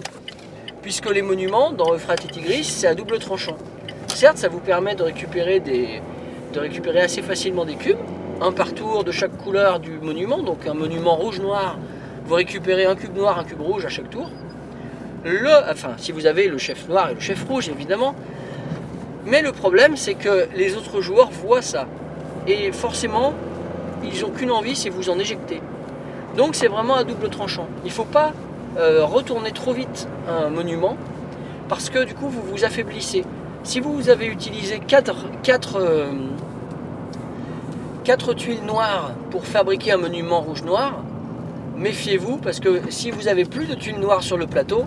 puisque 0.83 1.11
les 1.11 1.23
monuments 1.23 1.71
dans 1.73 1.93
Euphrates 1.93 2.25
et 2.25 2.29
Tigris, 2.29 2.65
c'est 2.65 2.87
à 2.87 2.95
double 2.95 3.19
tranchant. 3.19 3.59
Certes, 4.09 4.39
ça 4.39 4.49
vous 4.49 4.61
permet 4.61 4.95
de 4.95 5.03
récupérer, 5.03 5.61
des, 5.61 6.01
de 6.55 6.59
récupérer 6.61 7.01
assez 7.01 7.21
facilement 7.21 7.65
des 7.67 7.75
cubes, 7.75 7.99
un 8.41 8.53
par 8.53 8.73
tour 8.73 9.05
de 9.05 9.13
chaque 9.13 9.37
couleur 9.37 9.81
du 9.81 9.99
monument, 9.99 10.43
donc 10.43 10.67
un 10.67 10.75
monument 10.75 11.17
rouge-noir, 11.17 11.79
vous 12.25 12.35
récupérez 12.35 12.87
un 12.87 12.95
cube 12.97 13.15
noir, 13.15 13.39
un 13.39 13.45
cube 13.45 13.61
rouge 13.61 13.85
à 13.85 13.89
chaque 13.91 14.09
tour. 14.11 14.31
Enfin, 15.71 15.95
si 15.97 16.13
vous 16.13 16.27
avez 16.27 16.49
le 16.49 16.59
chef 16.59 16.89
noir 16.89 17.11
et 17.11 17.15
le 17.15 17.21
chef 17.21 17.45
rouge, 17.45 17.69
évidemment. 17.69 18.15
Mais 19.25 19.43
le 19.43 19.53
problème, 19.53 19.97
c'est 19.97 20.15
que 20.15 20.49
les 20.55 20.77
autres 20.77 21.01
joueurs 21.01 21.31
voient 21.31 21.63
ça. 21.63 21.87
Et 22.47 22.71
forcément, 22.71 23.35
ils 24.05 24.21
n'ont 24.21 24.31
qu'une 24.31 24.53
envie, 24.53 24.77
c'est 24.77 24.89
vous 24.89 25.11
en 25.11 25.19
éjecter. 25.19 25.61
Donc 26.37 26.55
c'est 26.55 26.69
vraiment 26.69 26.95
à 26.95 27.05
double 27.05 27.29
tranchant. 27.29 27.67
Il 27.85 27.89
ne 27.89 27.93
faut 27.93 28.05
pas 28.05 28.33
euh, 28.79 29.05
retourner 29.05 29.51
trop 29.51 29.73
vite 29.73 30.07
un 30.29 30.49
monument, 30.51 30.97
parce 31.69 31.91
que 31.91 32.05
du 32.05 32.15
coup, 32.15 32.29
vous 32.29 32.43
vous 32.43 32.65
affaiblissez. 32.65 33.25
Si 33.65 33.81
vous 33.81 34.11
avez 34.11 34.27
utilisé 34.27 34.79
4, 34.79 35.27
tuiles 38.37 38.65
noires 38.65 39.11
pour 39.31 39.45
fabriquer 39.45 39.93
un 39.93 39.97
monument 39.97 40.41
rouge-noir, 40.41 41.03
méfiez-vous, 41.77 42.37
parce 42.37 42.61
que 42.61 42.83
si 42.91 43.11
vous 43.11 43.27
avez 43.27 43.45
plus 43.45 43.67
de 43.67 43.75
tuiles 43.75 43.99
noires 43.99 44.23
sur 44.23 44.37
le 44.37 44.47
plateau, 44.47 44.85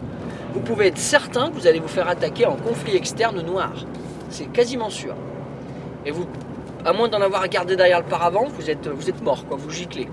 vous 0.53 0.59
pouvez 0.61 0.87
être 0.87 0.97
certain 0.97 1.49
que 1.49 1.55
vous 1.55 1.67
allez 1.67 1.79
vous 1.79 1.87
faire 1.87 2.07
attaquer 2.07 2.45
en 2.45 2.55
conflit 2.55 2.95
externe 2.95 3.41
noir. 3.41 3.71
C'est 4.29 4.51
quasiment 4.51 4.89
sûr. 4.89 5.15
Et 6.05 6.11
vous, 6.11 6.25
à 6.85 6.93
moins 6.93 7.07
d'en 7.07 7.21
avoir 7.21 7.47
gardé 7.49 7.75
derrière 7.75 7.99
le 7.99 8.05
paravent, 8.05 8.47
vous 8.57 8.69
êtes, 8.69 8.87
vous 8.87 9.09
êtes 9.09 9.21
mort, 9.21 9.45
quoi, 9.45 9.57
vous 9.57 9.69
giclez. 9.69 10.07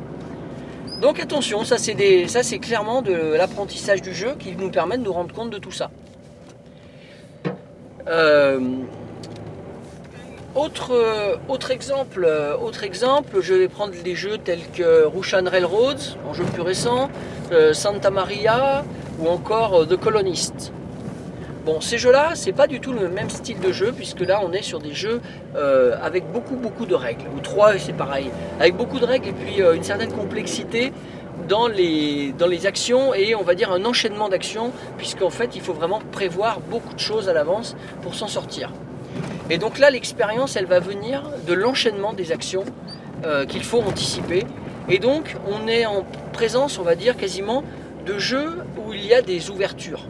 Donc 1.00 1.20
attention, 1.20 1.64
ça 1.64 1.76
c'est, 1.78 2.58
clairement 2.58 3.02
de 3.02 3.34
l'apprentissage 3.34 4.00
du 4.00 4.14
jeu 4.14 4.34
qui 4.38 4.56
nous 4.56 4.70
permet 4.70 4.96
de 4.96 5.02
nous 5.02 5.12
rendre 5.12 5.34
compte 5.34 5.50
de 5.50 5.58
tout 5.58 5.70
ça. 5.70 5.90
Euh, 8.08 8.60
autre, 10.54 10.92
euh, 10.94 11.36
autre, 11.48 11.70
exemple, 11.70 12.24
euh, 12.26 12.56
autre 12.56 12.82
exemple, 12.82 13.40
je 13.42 13.52
vais 13.52 13.68
prendre 13.68 13.92
des 13.92 14.14
jeux 14.14 14.38
tels 14.38 14.66
que 14.72 15.04
Russian 15.04 15.44
Railroads, 15.44 16.16
en 16.26 16.32
jeu 16.32 16.44
plus 16.44 16.62
récent, 16.62 17.10
Santa 17.72 18.10
Maria 18.10 18.84
ou 19.18 19.28
encore 19.28 19.82
euh, 19.82 19.86
The 19.86 19.96
Colonist. 19.96 20.72
Bon, 21.64 21.80
ces 21.80 21.98
jeux-là, 21.98 22.30
c'est 22.34 22.52
pas 22.52 22.68
du 22.68 22.78
tout 22.78 22.92
le 22.92 23.08
même 23.08 23.28
style 23.28 23.58
de 23.58 23.72
jeu, 23.72 23.92
puisque 23.92 24.20
là, 24.20 24.40
on 24.44 24.52
est 24.52 24.62
sur 24.62 24.78
des 24.78 24.94
jeux 24.94 25.20
euh, 25.56 25.96
avec 26.00 26.30
beaucoup, 26.30 26.54
beaucoup 26.54 26.86
de 26.86 26.94
règles. 26.94 27.24
Ou 27.36 27.40
trois, 27.40 27.76
c'est 27.78 27.92
pareil. 27.92 28.30
Avec 28.60 28.76
beaucoup 28.76 29.00
de 29.00 29.04
règles 29.04 29.28
et 29.28 29.32
puis 29.32 29.62
euh, 29.62 29.74
une 29.74 29.82
certaine 29.82 30.12
complexité 30.12 30.92
dans 31.48 31.66
les, 31.66 32.32
dans 32.38 32.46
les 32.46 32.66
actions 32.66 33.14
et 33.14 33.34
on 33.34 33.42
va 33.42 33.54
dire 33.54 33.72
un 33.72 33.84
enchaînement 33.84 34.28
d'actions, 34.28 34.70
puisqu'en 34.96 35.30
fait, 35.30 35.56
il 35.56 35.60
faut 35.60 35.72
vraiment 35.72 36.00
prévoir 36.12 36.60
beaucoup 36.60 36.94
de 36.94 37.00
choses 37.00 37.28
à 37.28 37.32
l'avance 37.32 37.76
pour 38.02 38.14
s'en 38.14 38.28
sortir. 38.28 38.70
Et 39.50 39.58
donc 39.58 39.78
là, 39.78 39.90
l'expérience, 39.90 40.56
elle 40.56 40.66
va 40.66 40.78
venir 40.80 41.22
de 41.46 41.52
l'enchaînement 41.52 42.12
des 42.12 42.32
actions 42.32 42.64
qu'il 43.48 43.64
faut 43.64 43.78
anticiper. 43.78 44.44
Et 44.88 44.98
donc, 44.98 45.36
on 45.48 45.66
est 45.66 45.86
en 45.86 46.04
présence, 46.32 46.78
on 46.78 46.82
va 46.82 46.94
dire, 46.94 47.16
quasiment 47.16 47.64
de 48.06 48.18
jeux 48.18 48.62
où 48.78 48.94
il 48.94 49.04
y 49.04 49.12
a 49.12 49.20
des 49.20 49.50
ouvertures 49.50 50.06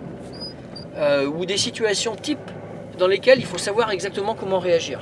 euh, 0.97 1.27
ou 1.27 1.47
des 1.47 1.57
situations 1.57 2.15
types 2.15 2.51
dans 2.99 3.07
lesquelles 3.07 3.39
il 3.39 3.47
faut 3.47 3.59
savoir 3.59 3.91
exactement 3.91 4.35
comment 4.35 4.59
réagir. 4.59 5.01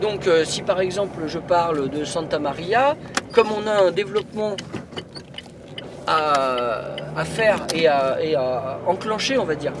Donc 0.00 0.26
euh, 0.26 0.44
si 0.44 0.62
par 0.62 0.80
exemple 0.80 1.22
je 1.26 1.38
parle 1.38 1.88
de 1.88 2.04
Santa 2.04 2.38
Maria, 2.38 2.96
comme 3.32 3.48
on 3.50 3.66
a 3.66 3.86
un 3.86 3.90
développement 3.90 4.54
à, 6.06 7.24
faire 7.24 7.66
et 7.74 7.86
à, 7.86 8.78
enclencher, 8.86 9.36
on 9.38 9.44
va 9.44 9.54
dire, 9.54 9.72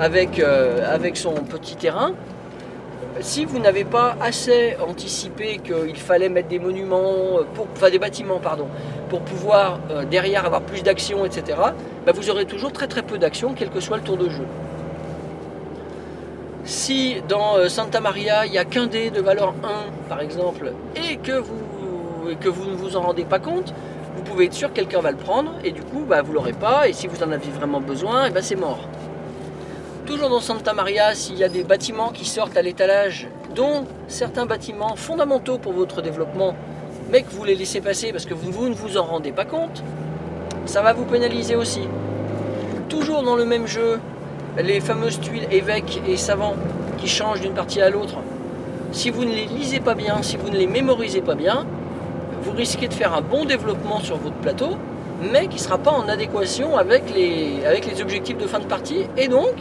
avec, 0.00 0.40
euh, 0.40 0.92
avec 0.92 1.16
son 1.16 1.34
petit 1.34 1.76
terrain, 1.76 2.14
si 3.20 3.44
vous 3.44 3.58
n'avez 3.58 3.84
pas 3.84 4.16
assez 4.20 4.76
anticipé 4.86 5.58
qu'il 5.58 5.96
fallait 5.96 6.28
mettre 6.28 6.48
des 6.48 6.58
monuments, 6.58 7.38
euh, 7.38 7.44
pour, 7.54 7.66
enfin 7.74 7.90
des 7.90 7.98
bâtiments, 7.98 8.40
pour 9.08 9.20
pouvoir 9.20 9.80
euh, 9.90 10.04
derrière 10.04 10.46
avoir 10.46 10.62
plus 10.62 10.82
d'action, 10.82 11.24
etc., 11.24 11.58
bah, 12.06 12.12
vous 12.14 12.30
aurez 12.30 12.44
toujours 12.44 12.72
très 12.72 12.88
peu 13.02 13.18
d'action, 13.18 13.54
quel 13.56 13.70
que 13.70 13.80
soit 13.80 13.96
le 13.96 14.02
tour 14.02 14.16
de 14.16 14.28
jeu. 14.28 14.46
Si 16.64 17.16
dans 17.28 17.56
euh, 17.56 17.68
Santa 17.68 18.00
Maria, 18.00 18.46
il 18.46 18.52
n'y 18.52 18.58
a 18.58 18.64
qu'un 18.64 18.86
dé 18.86 19.10
de 19.10 19.20
valeur 19.20 19.54
1, 19.64 20.08
par 20.08 20.20
exemple, 20.20 20.72
et 20.96 21.16
que 21.16 21.32
vous, 21.32 21.54
vous 22.24 22.70
ne 22.70 22.76
vous 22.76 22.96
en 22.96 23.02
rendez 23.02 23.24
pas 23.24 23.38
compte, 23.38 23.72
vous 24.16 24.22
pouvez 24.22 24.46
être 24.46 24.54
sûr 24.54 24.68
que 24.68 24.74
quelqu'un 24.74 25.00
va 25.00 25.10
le 25.10 25.16
prendre, 25.16 25.52
et 25.64 25.70
du 25.70 25.82
coup, 25.82 26.04
bah, 26.06 26.22
vous 26.22 26.32
l'aurez 26.32 26.52
pas, 26.52 26.88
et 26.88 26.92
si 26.92 27.06
vous 27.06 27.22
en 27.22 27.32
avez 27.32 27.50
vraiment 27.50 27.80
besoin, 27.80 28.26
et 28.26 28.30
bah, 28.30 28.42
c'est 28.42 28.56
mort. 28.56 28.80
Toujours 30.08 30.30
dans 30.30 30.40
Santa 30.40 30.72
Maria, 30.72 31.14
s'il 31.14 31.36
y 31.36 31.44
a 31.44 31.50
des 31.50 31.62
bâtiments 31.62 32.08
qui 32.08 32.24
sortent 32.24 32.56
à 32.56 32.62
l'étalage, 32.62 33.28
dont 33.54 33.84
certains 34.06 34.46
bâtiments 34.46 34.96
fondamentaux 34.96 35.58
pour 35.58 35.74
votre 35.74 36.00
développement, 36.00 36.54
mais 37.10 37.20
que 37.20 37.30
vous 37.30 37.44
les 37.44 37.54
laissez 37.54 37.82
passer 37.82 38.10
parce 38.10 38.24
que 38.24 38.32
vous, 38.32 38.70
ne 38.70 38.74
vous 38.74 38.96
en 38.96 39.02
rendez 39.02 39.32
pas 39.32 39.44
compte, 39.44 39.84
ça 40.64 40.80
va 40.80 40.94
vous 40.94 41.04
pénaliser 41.04 41.56
aussi. 41.56 41.82
Toujours 42.88 43.22
dans 43.22 43.36
le 43.36 43.44
même 43.44 43.66
jeu, 43.66 44.00
les 44.56 44.80
fameuses 44.80 45.20
tuiles 45.20 45.46
évêques 45.50 46.00
et 46.08 46.16
savants 46.16 46.56
qui 46.96 47.06
changent 47.06 47.42
d'une 47.42 47.52
partie 47.52 47.82
à 47.82 47.90
l'autre, 47.90 48.16
si 48.92 49.10
vous 49.10 49.26
ne 49.26 49.30
les 49.30 49.44
lisez 49.44 49.80
pas 49.80 49.94
bien, 49.94 50.22
si 50.22 50.38
vous 50.38 50.48
ne 50.48 50.56
les 50.56 50.66
mémorisez 50.66 51.20
pas 51.20 51.34
bien, 51.34 51.66
vous 52.44 52.52
risquez 52.52 52.88
de 52.88 52.94
faire 52.94 53.12
un 53.12 53.20
bon 53.20 53.44
développement 53.44 54.00
sur 54.00 54.16
votre 54.16 54.36
plateau, 54.36 54.70
mais 55.20 55.48
qui 55.48 55.56
ne 55.56 55.60
sera 55.60 55.76
pas 55.76 55.90
en 55.90 56.08
adéquation 56.08 56.78
avec 56.78 57.14
les 57.14 58.00
objectifs 58.00 58.38
de 58.38 58.46
fin 58.46 58.58
de 58.58 58.64
partie, 58.64 59.04
et 59.18 59.28
donc 59.28 59.52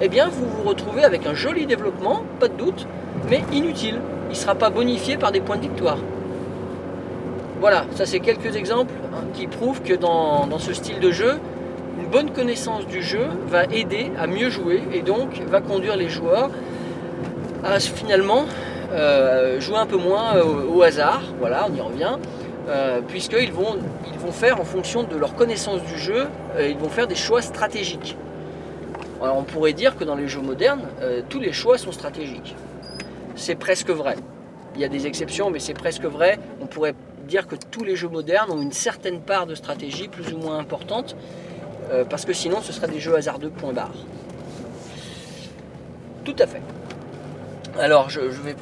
eh 0.00 0.08
bien 0.08 0.28
vous 0.28 0.46
vous 0.46 0.68
retrouvez 0.68 1.04
avec 1.04 1.26
un 1.26 1.34
joli 1.34 1.66
développement, 1.66 2.22
pas 2.40 2.48
de 2.48 2.54
doute, 2.54 2.86
mais 3.28 3.42
inutile. 3.52 4.00
Il 4.26 4.32
ne 4.32 4.34
sera 4.34 4.54
pas 4.54 4.70
bonifié 4.70 5.16
par 5.16 5.32
des 5.32 5.40
points 5.40 5.56
de 5.56 5.62
victoire. 5.62 5.98
Voilà, 7.60 7.84
ça 7.94 8.06
c'est 8.06 8.20
quelques 8.20 8.54
exemples 8.56 8.94
hein, 9.12 9.24
qui 9.34 9.46
prouvent 9.46 9.82
que 9.82 9.94
dans, 9.94 10.58
ce 10.58 10.72
style 10.72 11.00
de 11.00 11.10
jeu, 11.10 11.38
une 11.98 12.06
bonne 12.06 12.30
connaissance 12.30 12.86
du 12.86 13.02
jeu 13.02 13.26
va 13.48 13.64
aider 13.64 14.12
à 14.18 14.26
mieux 14.26 14.50
jouer 14.50 14.82
et 14.92 15.02
donc 15.02 15.40
va 15.48 15.60
conduire 15.60 15.96
les 15.96 16.08
joueurs 16.08 16.50
à 17.64 17.80
finalement 17.80 18.44
euh, 18.92 19.60
jouer 19.60 19.78
un 19.78 19.86
peu 19.86 19.96
moins 19.96 20.40
au, 20.40 20.76
au, 20.76 20.82
hasard. 20.82 21.22
Voilà, 21.40 21.66
on 21.68 21.74
y 21.74 21.80
revient. 21.80 22.16
Euh, 22.68 23.00
puisqu'ils 23.06 23.50
vont, 23.50 23.76
ils 24.12 24.18
vont 24.18 24.30
faire 24.30 24.60
en 24.60 24.64
fonction 24.64 25.02
de 25.02 25.16
leur 25.16 25.34
connaissance 25.34 25.82
du 25.84 25.98
jeu, 25.98 26.26
euh, 26.56 26.68
ils 26.68 26.76
vont 26.76 26.90
faire 26.90 27.06
des 27.06 27.14
choix 27.14 27.40
stratégiques. 27.40 28.14
Alors 29.20 29.36
on 29.36 29.42
pourrait 29.42 29.72
dire 29.72 29.96
que 29.96 30.04
dans 30.04 30.14
les 30.14 30.28
jeux 30.28 30.40
modernes, 30.40 30.86
euh, 31.02 31.22
tous 31.28 31.40
les 31.40 31.52
choix 31.52 31.76
sont 31.76 31.92
stratégiques. 31.92 32.54
C'est 33.34 33.56
presque 33.56 33.90
vrai. 33.90 34.16
Il 34.74 34.80
y 34.80 34.84
a 34.84 34.88
des 34.88 35.06
exceptions, 35.06 35.50
mais 35.50 35.58
c'est 35.58 35.74
presque 35.74 36.04
vrai. 36.04 36.38
On 36.60 36.66
pourrait 36.66 36.94
dire 37.26 37.46
que 37.46 37.56
tous 37.56 37.84
les 37.84 37.96
jeux 37.96 38.08
modernes 38.08 38.50
ont 38.52 38.62
une 38.62 38.72
certaine 38.72 39.20
part 39.20 39.46
de 39.46 39.54
stratégie 39.54 40.08
plus 40.08 40.32
ou 40.32 40.38
moins 40.38 40.58
importante, 40.58 41.16
euh, 41.90 42.04
parce 42.04 42.24
que 42.24 42.32
sinon 42.32 42.60
ce 42.62 42.72
serait 42.72 42.88
des 42.88 43.00
jeux 43.00 43.16
hasardeux 43.16 43.50
point 43.50 43.72
barre. 43.72 43.94
Tout 46.24 46.36
à 46.38 46.46
fait. 46.46 46.62
Alors 47.78 48.10
je, 48.10 48.30
je 48.30 48.40
vais, 48.40 48.54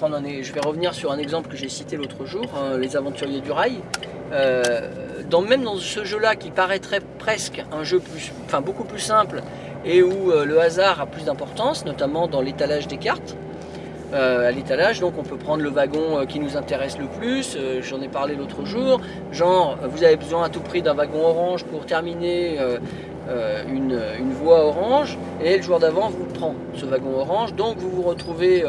revenir 0.61 0.95
sur 0.95 1.13
un 1.13 1.19
exemple 1.19 1.49
que 1.49 1.57
j'ai 1.57 1.69
cité 1.69 1.97
l'autre 1.97 2.25
jour, 2.25 2.45
hein, 2.57 2.79
les 2.79 2.97
aventuriers 2.97 3.41
du 3.41 3.53
rail. 3.53 3.81
Euh, 4.33 4.91
même 5.49 5.63
dans 5.63 5.77
ce 5.77 6.05
jeu-là 6.05 6.37
qui 6.37 6.51
paraîtrait 6.51 7.01
presque 7.19 7.63
un 7.73 7.85
jeu 7.85 8.01
plus, 8.01 8.33
enfin, 8.47 8.61
beaucoup 8.61 8.85
plus 8.85 9.01
simple 9.01 9.43
et 9.87 10.03
où 10.03 10.31
euh, 10.31 10.45
le 10.45 10.61
hasard 10.61 11.01
a 11.01 11.07
plus 11.07 11.25
d'importance, 11.25 11.85
notamment 11.85 12.29
dans 12.29 12.43
l'étalage 12.43 12.89
des 12.89 12.99
cartes. 12.99 13.37
Euh, 14.13 14.49
à 14.49 14.53
l'étalage, 14.53 15.01
donc 15.01 15.15
on 15.19 15.25
peut 15.25 15.37
prendre 15.37 15.65
le 15.65 15.69
wagon 15.69 16.21
euh, 16.21 16.27
qui 16.27 16.39
nous 16.39 16.57
intéresse 16.57 16.97
le 16.97 17.07
plus, 17.07 17.57
euh, 17.57 17.83
j'en 17.83 18.01
ai 18.01 18.07
parlé 18.07 18.37
l'autre 18.37 18.65
jour, 18.65 19.01
genre 19.33 19.77
vous 19.83 20.05
avez 20.05 20.15
besoin 20.15 20.45
à 20.45 20.49
tout 20.49 20.61
prix 20.61 20.81
d'un 20.81 20.95
wagon 20.95 21.27
orange 21.27 21.65
pour 21.65 21.87
terminer 21.87 22.57
une, 23.69 24.01
une, 24.21 24.33
voie 24.33 24.65
orange, 24.65 25.19
et 25.43 25.57
le 25.57 25.63
joueur 25.63 25.81
d'avant 25.81 26.09
vous 26.09 26.25
prend 26.27 26.55
ce 26.77 26.87
wagon 26.87 27.19
orange, 27.19 27.55
donc 27.55 27.79
vous 27.79 27.91
vous 27.91 28.03
retrouvez 28.03 28.65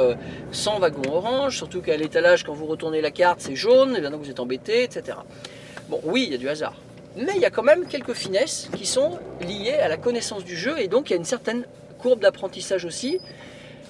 sans 0.51 0.79
wagon 0.79 1.13
orange, 1.13 1.55
surtout 1.55 1.81
qu'à 1.81 1.97
l'étalage 1.97 2.43
quand 2.43 2.53
vous 2.53 2.65
retournez 2.65 2.99
la 2.99 3.11
carte 3.11 3.39
c'est 3.39 3.55
jaune, 3.55 3.95
et 3.95 4.01
bien 4.01 4.09
donc 4.09 4.21
vous 4.23 4.31
êtes 4.31 4.39
embêté, 4.39 4.83
etc. 4.83 5.19
Bon 5.89 5.99
oui, 6.03 6.23
il 6.25 6.31
y 6.31 6.35
a 6.35 6.39
du 6.39 6.49
hasard, 6.49 6.73
mais 7.17 7.33
il 7.35 7.41
y 7.41 7.45
a 7.45 7.49
quand 7.49 7.63
même 7.63 7.85
quelques 7.87 8.13
finesses 8.13 8.69
qui 8.77 8.85
sont 8.85 9.17
liées 9.41 9.73
à 9.73 9.87
la 9.87 9.97
connaissance 9.97 10.43
du 10.43 10.55
jeu 10.55 10.79
et 10.79 10.87
donc 10.87 11.09
il 11.09 11.13
y 11.13 11.15
a 11.15 11.17
une 11.17 11.25
certaine 11.25 11.65
courbe 11.97 12.19
d'apprentissage 12.19 12.85
aussi. 12.85 13.19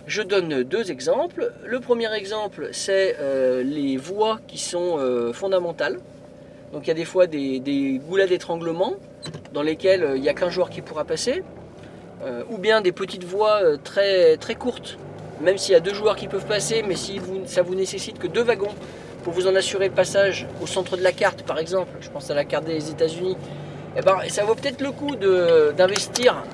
Je 0.05 0.21
donne 0.21 0.63
deux 0.63 0.89
exemples. 0.89 1.51
Le 1.65 1.79
premier 1.81 2.13
exemple, 2.15 2.69
c'est 2.71 3.17
euh, 3.19 3.61
les 3.63 3.97
voies 3.97 4.39
qui 4.47 4.57
sont 4.57 4.97
euh, 4.97 5.33
fondamentales. 5.33 5.99
Donc 6.71 6.83
il 6.85 6.87
y 6.87 6.91
a 6.91 6.93
des 6.93 7.05
fois 7.05 7.27
des, 7.27 8.01
goulets 8.07 8.27
d'étranglement 8.27 8.95
dans 9.53 9.61
lesquels 9.61 10.03
euh, 10.03 10.15
il 10.15 10.21
n'y 10.21 10.29
a 10.29 10.33
qu'un 10.33 10.49
joueur 10.49 10.69
qui 10.69 10.81
pourra 10.81 11.03
passer, 11.03 11.43
ou 12.49 12.57
bien 12.57 12.81
des 12.81 12.91
petites 12.91 13.23
voies 13.23 13.77
très, 13.83 14.37
très 14.37 14.55
courtes, 14.55 14.97
même 15.39 15.57
s'il 15.57 15.73
y 15.73 15.75
a 15.75 15.79
deux 15.79 15.93
joueurs 15.93 16.15
qui 16.15 16.27
peuvent 16.27 16.47
passer, 16.47 16.83
mais 16.85 16.95
si 16.95 17.19
vous, 17.19 17.43
ça 17.45 17.61
vous 17.61 17.75
nécessite 17.75 18.17
que 18.17 18.25
deux 18.25 18.41
wagons 18.41 18.73
pour 19.27 19.33
vous 19.33 19.47
en 19.47 19.55
assurer 19.55 19.89
le 19.89 19.93
passage 19.93 20.47
au 20.63 20.67
centre 20.67 20.95
de 20.95 21.03
la 21.03 21.11
carte, 21.11 21.43
par 21.43 21.59
exemple, 21.59 21.89
je 21.99 22.09
pense 22.09 22.31
à 22.31 22.33
la 22.33 22.45
carte 22.45 22.63
des 22.63 22.89
États-Unis, 22.89 23.35
eh 23.97 24.01
ben, 24.01 24.19
ça 24.29 24.45
vaut 24.45 24.55
peut-être 24.55 24.79
le 24.79 24.91
coup 24.91 25.17
d'investir 25.17 26.45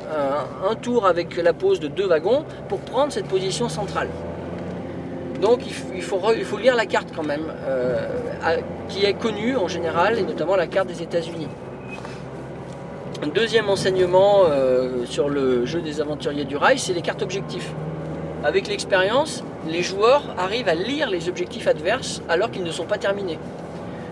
un, 0.68 0.74
tour 0.74 1.06
avec 1.06 1.38
la 1.38 1.54
pose 1.54 1.80
de 1.80 1.88
deux 1.88 2.08
wagons 2.08 2.44
pour 2.70 2.80
prendre 2.80 3.14
cette 3.14 3.28
position 3.28 3.70
centrale. 3.70 4.08
Donc 5.40 5.60
il 5.94 6.02
faut, 6.02 6.58
lire 6.58 6.76
la 6.76 6.88
carte 6.88 7.10
quand 7.16 7.22
même, 7.22 7.54
euh, 7.68 8.08
qui 8.90 9.06
est 9.06 9.14
connue 9.14 9.56
en 9.56 9.68
général, 9.68 10.18
et 10.18 10.24
notamment 10.24 10.56
la 10.56 10.66
carte 10.66 10.88
des 10.88 11.04
États-Unis. 11.04 11.50
Un 13.22 13.28
deuxième 13.28 13.70
enseignement 13.70 14.46
euh, 14.48 15.06
sur 15.06 15.30
le 15.30 15.68
jeu 15.68 15.82
des 15.82 16.02
aventuriers 16.02 16.46
du 16.46 16.58
rail, 16.58 16.80
c'est 16.80 16.94
les 16.94 17.04
cartes 17.04 17.22
objectifs. 17.22 17.72
Avec 18.44 18.68
l'expérience, 18.68 19.42
les 19.70 19.82
joueurs 19.82 20.24
arrivent 20.38 20.68
à 20.68 20.76
lire 20.76 21.10
les 21.10 21.30
objectifs 21.30 21.66
adverses 21.68 22.22
alors 22.28 22.52
qu'ils 22.52 22.64
ne 22.64 22.72
sont 22.72 22.86
pas 22.86 22.98
terminés. 22.98 23.40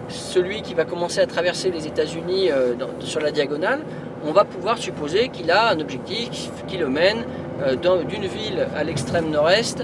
Celui 0.07 0.61
qui 0.61 0.73
va 0.73 0.85
commencer 0.85 1.19
à 1.19 1.27
traverser 1.27 1.69
les 1.69 1.85
États-Unis 1.85 2.49
euh, 2.49 2.75
sur 3.01 3.19
la 3.19 3.31
diagonale, 3.31 3.81
on 4.25 4.31
va 4.31 4.45
pouvoir 4.45 4.77
supposer 4.77 5.27
qu'il 5.29 5.51
a 5.51 5.71
un 5.71 5.79
objectif 5.81 6.49
qui 6.67 6.77
le 6.77 6.87
mène 6.87 7.25
euh, 7.61 7.75
d'une 7.75 8.25
ville 8.25 8.67
à 8.73 8.85
l'extrême 8.85 9.29
nord-est 9.29 9.83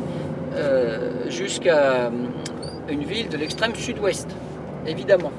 euh, 0.55 1.29
jusqu'à 1.29 2.09
une 2.89 3.03
ville 3.03 3.27
de 3.27 3.35
l'extrême 3.35 3.75
sud-ouest, 3.75 4.29
évidemment. 4.85 5.31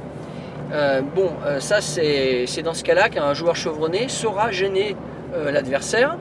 Bon, 1.17 1.31
ça 1.61 1.81
c'est 1.81 2.63
dans 2.63 2.75
ce 2.75 2.85
cas-là 2.85 3.09
qu'un 3.09 3.33
joueur 3.33 3.57
chevronné 3.57 4.09
saura 4.09 4.51
gêner 4.51 4.97
l'adversaire 5.51 6.19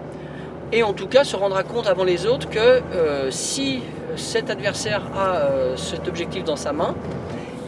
et 0.72 0.84
en 0.84 0.94
tout 0.94 1.08
cas 1.08 1.24
se 1.24 1.36
rendra 1.36 1.64
compte 1.64 1.88
avant 1.88 2.04
les 2.04 2.26
autres 2.26 2.50
que 2.50 2.60
euh, 2.60 3.32
si 3.32 3.82
cet 4.16 4.50
adversaire 4.50 5.04
a 5.16 5.36
euh, 5.36 5.78
cet 5.78 6.08
objectif 6.08 6.44
dans 6.44 6.56
sa 6.56 6.74
main, 6.74 6.96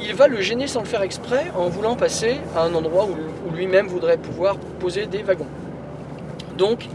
il 0.02 0.14
va 0.16 0.28
le 0.28 0.42
gêner 0.42 0.68
sans 0.68 0.82
le 0.82 0.86
faire 0.86 1.02
exprès 1.02 1.52
en 1.56 1.70
voulant 1.70 1.96
passer 1.96 2.40
à 2.56 2.64
un 2.64 2.74
endroit 2.74 3.06
où, 3.06 3.52
lui-même 3.54 3.88
voudrait 3.88 4.18
pouvoir 4.18 4.58
poser 4.80 5.06
des 5.06 5.24
wagons. 5.24 5.48
Donc, 6.58 6.88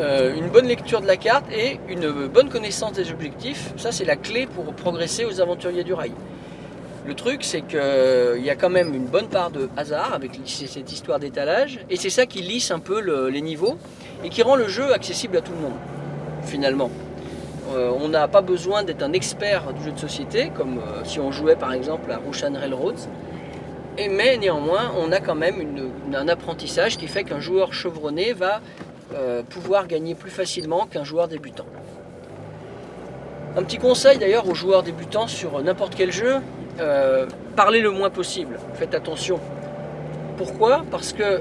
euh, 0.00 0.34
une 0.34 0.48
bonne 0.48 0.66
lecture 0.66 1.00
de 1.00 1.06
la 1.06 1.16
carte 1.16 1.44
et 1.52 1.78
une 1.88 2.26
bonne 2.26 2.48
connaissance 2.48 2.92
des 2.92 3.12
objectifs, 3.12 3.72
ça 3.76 3.92
c'est 3.92 4.04
la 4.04 4.16
clé 4.16 4.46
pour 4.46 4.64
progresser 4.74 5.24
aux 5.24 5.40
aventuriers 5.40 5.84
du 5.84 5.94
rail. 5.94 6.12
Le 7.06 7.14
truc, 7.14 7.44
c'est 7.44 7.60
qu'il 7.60 7.78
euh, 7.78 8.38
y 8.38 8.48
a 8.48 8.56
quand 8.56 8.70
même 8.70 8.94
une 8.94 9.04
bonne 9.04 9.28
part 9.28 9.50
de 9.50 9.68
hasard 9.76 10.14
avec 10.14 10.40
cette 10.46 10.90
histoire 10.90 11.18
d'étalage, 11.18 11.80
et 11.90 11.96
c'est 11.96 12.08
ça 12.08 12.24
qui 12.24 12.40
lisse 12.40 12.70
un 12.70 12.78
peu 12.78 13.02
le, 13.02 13.28
les 13.28 13.42
niveaux 13.42 13.76
et 14.24 14.30
qui 14.30 14.42
rend 14.42 14.56
le 14.56 14.68
jeu 14.68 14.90
accessible 14.94 15.36
à 15.36 15.42
tout 15.42 15.52
le 15.52 15.58
monde, 15.58 15.76
finalement. 16.44 16.90
Euh, 17.74 17.92
on 18.00 18.08
n'a 18.08 18.26
pas 18.26 18.40
besoin 18.40 18.84
d'être 18.84 19.02
un 19.02 19.12
expert 19.12 19.74
du 19.74 19.84
jeu 19.84 19.92
de 19.92 19.98
société, 19.98 20.50
comme 20.56 20.78
euh, 20.78 21.04
si 21.04 21.20
on 21.20 21.30
jouait 21.30 21.56
par 21.56 21.74
exemple 21.74 22.10
à 22.10 22.18
Russian 22.26 22.54
Railroads, 22.54 23.06
mais 23.98 24.38
néanmoins, 24.38 24.90
on 24.98 25.12
a 25.12 25.20
quand 25.20 25.34
même 25.34 25.56
un 26.14 26.28
apprentissage 26.28 26.96
qui 26.96 27.06
fait 27.06 27.22
qu'un 27.22 27.38
joueur 27.38 27.72
chevronné 27.72 28.32
va 28.32 28.60
pouvoir 29.50 29.86
gagner 29.86 30.16
plus 30.16 30.32
facilement 30.32 30.86
qu'un 30.86 31.04
joueur 31.04 31.28
débutant. 31.28 31.66
Un 33.56 33.62
petit 33.62 33.78
conseil 33.78 34.18
d'ailleurs 34.18 34.48
aux 34.48 34.54
joueurs 34.54 34.82
débutants 34.82 35.28
sur 35.28 35.62
n'importe 35.62 35.94
quel 35.94 36.10
jeu, 36.10 36.40
euh, 36.80 37.26
parlez 37.54 37.80
le 37.80 37.90
moins 37.90 38.10
possible, 38.10 38.58
faites 38.74 38.94
attention. 38.94 39.38
Pourquoi? 40.36 40.84
Parce 40.90 41.12
que 41.12 41.40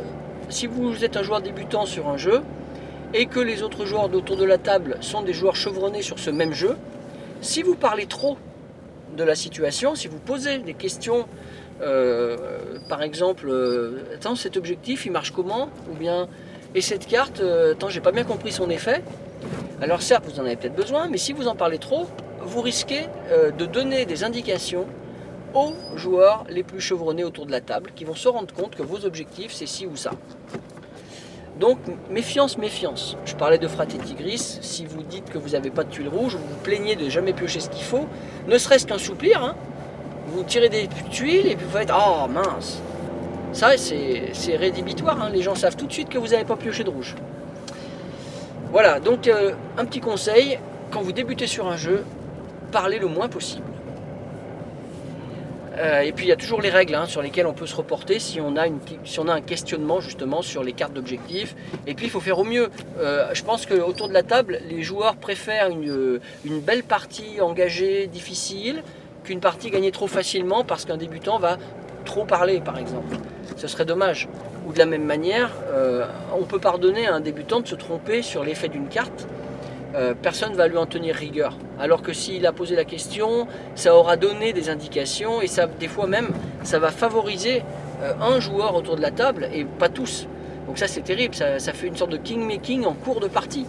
si 0.50 0.68
vous 0.68 1.04
êtes 1.04 1.18
un 1.18 1.24
joueur 1.24 1.42
débutant 1.42 1.86
sur 1.86 2.08
un 2.08 2.18
jeu 2.18 2.42
et 3.13 3.25
que 3.25 3.40
les 3.40 3.63
autres 3.63 3.86
joueurs 3.86 4.13
autour 4.13 4.38
de 4.38 4.46
la 4.46 4.58
table 4.58 4.98
sont 5.02 5.24
des 5.24 5.34
joueurs 5.34 5.56
chevronnés 5.56 6.04
sur 6.04 6.20
ce 6.20 6.30
même 6.30 6.54
jeu, 6.54 6.78
si 7.42 7.63
vous 7.63 7.75
parlez 7.75 8.06
trop 8.06 8.38
de 9.18 9.24
la 9.24 9.36
situation, 9.36 9.96
si 9.96 10.08
vous 10.08 10.20
posez 10.20 10.60
des 10.60 10.74
questions, 10.75 11.28
euh, 11.82 12.38
par 12.88 13.02
exemple, 13.02 13.48
euh, 13.50 14.04
attends, 14.13 14.36
cet 14.36 14.56
objectif 14.56 15.06
il 15.06 15.12
marche 15.12 15.32
comment? 15.32 15.70
Ou 15.92 15.96
bien, 15.96 16.28
et 16.75 16.82
cette 16.82 17.08
carte, 17.08 17.42
attends, 17.72 17.90
j'ai 17.90 18.02
pas 18.02 18.12
bien 18.12 18.24
compris 18.24 18.52
son 18.52 18.70
effet. 18.70 19.04
Alors 19.82 20.04
certes, 20.04 20.25
vous 20.25 20.40
en 20.40 20.46
avez 20.46 20.56
peut-être 20.56 20.75
besoin, 20.75 21.08
mais 21.08 21.18
si 21.18 21.34
vous 21.34 21.48
en 21.48 21.56
parlez 21.56 21.80
trop, 21.80 22.08
vous 22.42 22.62
risquez 22.62 23.08
de 23.58 23.66
donner 23.66 24.06
des 24.06 24.24
indications 24.24 24.86
aux 25.54 25.74
joueurs 25.96 26.46
les 26.50 26.64
plus 26.64 26.80
chevronnés 26.80 27.24
autour 27.24 27.46
de 27.46 27.52
la 27.52 27.62
table 27.62 27.92
qui 27.96 28.06
vont 28.06 28.16
se 28.16 28.28
rendre 28.28 28.54
compte 28.54 28.76
que 28.76 28.84
vos 28.84 29.06
objectifs 29.06 29.54
c'est 29.54 29.66
ci 29.68 29.86
ou 29.86 29.96
ça. 29.96 30.12
Donc 31.60 31.78
méfiance, 32.10 32.58
méfiance. 32.58 33.16
Je 33.26 33.36
parlais 33.36 33.60
de 33.60 33.68
Frat 33.68 33.86
et 33.86 34.00
Tigris. 34.00 34.60
Si 34.62 34.86
vous 34.86 35.04
dites 35.04 35.30
que 35.30 35.38
vous 35.38 35.50
n'avez 35.50 35.70
pas 35.70 35.84
de 35.84 35.90
tuiles 35.90 36.08
rouges, 36.10 36.36
vous 36.36 36.48
vous 36.48 36.60
plaignez 36.64 36.96
de 36.96 37.10
jamais 37.10 37.34
piocher 37.34 37.60
ce 37.60 37.70
qu'il 37.70 37.84
faut, 37.84 38.08
ne 38.48 38.58
serait-ce 38.58 38.88
qu'un 38.88 38.98
soupir, 38.98 39.44
hein. 39.44 39.56
vous 40.28 40.44
tirez 40.44 40.70
des 40.70 40.90
tuiles 41.12 41.46
et 41.48 41.56
puis 41.56 41.66
vous 41.66 41.78
faites 41.78 41.92
Oh 41.96 42.28
mince 42.28 42.82
Ça, 43.52 43.78
c'est 43.78 44.56
rédhibitoire. 44.56 45.22
hein. 45.22 45.30
Les 45.32 45.44
gens 45.44 45.54
savent 45.54 45.76
tout 45.76 45.86
de 45.86 45.94
suite 45.94 46.10
que 46.10 46.18
vous 46.18 46.30
n'avez 46.30 46.44
pas 46.46 46.56
pioché 46.56 46.84
de 46.84 46.90
rouge. 46.90 47.16
Voilà, 48.72 49.00
donc 49.00 49.28
euh, 49.28 49.52
un 49.78 49.86
petit 49.86 50.00
conseil 50.00 50.58
quand 50.90 51.02
vous 51.02 51.12
débutez 51.12 51.46
sur 51.46 51.68
un 51.68 51.78
jeu, 51.78 52.04
parlez 52.72 52.98
le 52.98 53.08
moins 53.08 53.30
possible. 53.30 53.68
Euh, 55.77 56.01
et 56.01 56.12
puis 56.12 56.25
il 56.25 56.30
y 56.30 56.32
a 56.32 56.36
toujours 56.36 56.62
les 56.62 56.70
règles 56.70 56.94
hein, 56.96 57.06
sur 57.06 57.22
lesquelles 57.22 57.48
on 57.48 57.53
peut 57.53 57.65
se 57.65 57.75
reporter 57.75 58.20
si 58.20 58.39
on 58.39 58.56
a, 58.58 58.68
une, 58.68 58.80
si 59.06 59.20
on 59.20 59.27
a 59.27 59.34
un 59.34 59.42
questionnement 59.42 60.00
justement 60.01 60.42
sur 60.42 60.63
les 60.63 60.74
cartes 60.74 60.94
d'objectifs. 60.94 61.56
Et 61.88 61.96
puis 61.96 62.06
il 62.06 62.10
faut 62.10 62.20
faire 62.20 62.39
au 62.39 62.44
mieux. 62.44 62.70
Euh, 63.00 63.30
je 63.34 63.44
pense 63.44 63.65
qu'autour 63.65 64.08
de 64.08 64.13
la 64.13 64.24
table, 64.24 64.60
les 64.70 64.84
joueurs 64.84 65.15
préfèrent 65.15 65.70
une, 65.70 66.20
une 66.46 66.60
belle 66.60 66.84
partie 66.84 67.42
engagée, 67.42 68.08
difficile, 68.08 68.84
qu'une 69.24 69.39
partie 69.39 69.72
gagnée 69.72 69.92
trop 69.92 70.08
facilement 70.08 70.63
parce 70.63 70.86
qu'un 70.86 70.98
débutant 70.98 71.39
va 71.39 71.58
trop 72.06 72.25
parler 72.25 72.60
par 72.60 72.77
exemple. 72.77 73.15
Ce 73.58 73.68
serait 73.68 73.86
dommage. 73.86 74.27
Ou 74.68 74.74
de 74.74 74.80
la 74.80 74.86
même 74.86 75.03
manière, 75.03 75.51
euh, 75.74 76.06
on 76.38 76.44
peut 76.44 76.60
pardonner 76.60 77.08
à 77.08 77.15
un 77.15 77.20
débutant 77.20 77.60
de 77.60 77.68
se 77.68 77.75
tromper 77.75 78.22
sur 78.22 78.44
l'effet 78.44 78.70
d'une 78.70 78.88
carte. 78.88 79.27
Euh, 79.96 80.16
personne 80.20 80.54
ne 80.54 80.58
va 80.58 80.68
lui 80.68 80.78
en 80.78 80.88
tenir 80.88 81.16
rigueur. 81.16 81.56
Alors 81.80 82.02
que 82.02 82.14
s'il 82.14 82.48
a 82.48 82.52
posé 82.52 82.76
la 82.76 82.84
question, 82.84 83.48
ça 83.76 83.96
aura 83.96 84.18
donné 84.18 84.52
des 84.52 84.70
indications 84.70 85.42
et 85.42 85.48
ça, 85.48 85.68
des 85.68 85.88
fois 85.88 86.08
même, 86.08 86.30
ça 86.64 86.80
va 86.80 86.90
favoriser 86.90 87.64
euh, 88.02 88.14
un 88.20 88.40
joueur 88.40 88.76
autour 88.76 88.96
de 88.96 89.02
la 89.02 89.12
table 89.12 89.48
et 89.54 89.66
pas 89.66 89.90
tous. 89.90 90.28
Donc 90.66 90.80
ça 90.80 90.88
c'est 90.88 91.02
terrible, 91.02 91.36
ça, 91.36 91.60
fait 91.60 91.88
une 91.88 91.96
sorte 91.96 92.12
de 92.12 92.18
king-making 92.18 92.86
en 92.86 92.94
cours 92.94 93.20
de 93.20 93.28
partie. 93.28 93.68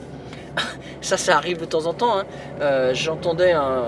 ça, 1.03 1.19
ça 1.19 1.37
arrive 1.37 1.61
de 1.61 1.67
temps 1.67 1.85
en 1.85 1.93
temps. 1.93 2.19
Hein. 2.19 2.25
Euh, 2.63 2.95
J'entendais 2.95 3.53
un, 3.53 3.83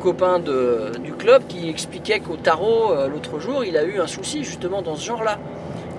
copain 0.00 0.40
du 0.40 1.12
club 1.12 1.44
qui 1.48 1.70
expliquait 1.70 2.20
qu'au 2.20 2.36
tarot, 2.36 2.92
l'autre 3.10 3.38
jour, 3.38 3.64
il 3.64 3.76
a 3.76 3.84
eu 3.84 4.00
un 4.00 4.06
souci 4.06 4.44
justement 4.44 4.82
dans 4.82 4.96
ce 4.96 5.06
genre-là. 5.06 5.38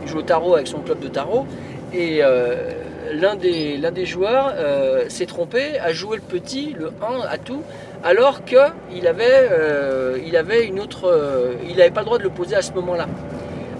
Il 0.04 0.10
joue 0.10 0.20
au 0.20 0.24
tarot 0.24 0.56
avec 0.56 0.68
son 0.68 0.80
club 0.82 1.00
de 1.00 1.08
tarot 1.08 1.48
et 1.92 2.22
l'un 3.14 3.36
des, 3.36 4.06
joueurs 4.06 4.54
euh, 4.56 5.06
s'est 5.10 5.26
trompé, 5.26 5.80
a 5.80 5.92
joué 5.94 6.18
le 6.18 6.22
petit, 6.22 6.76
le 6.78 6.92
1 7.02 7.28
à 7.28 7.38
tout, 7.38 7.62
alors 8.04 8.44
qu'il 8.44 8.58
euh, 9.06 10.18
avait 10.38 10.66
une 10.66 10.80
autre. 10.80 11.06
euh, 11.06 11.54
il 11.68 11.78
n'avait 11.78 11.92
pas 11.92 12.02
le 12.02 12.06
droit 12.06 12.18
de 12.18 12.24
le 12.24 12.30
poser 12.30 12.56
à 12.56 12.62
ce 12.62 12.72
moment-là. 12.74 13.08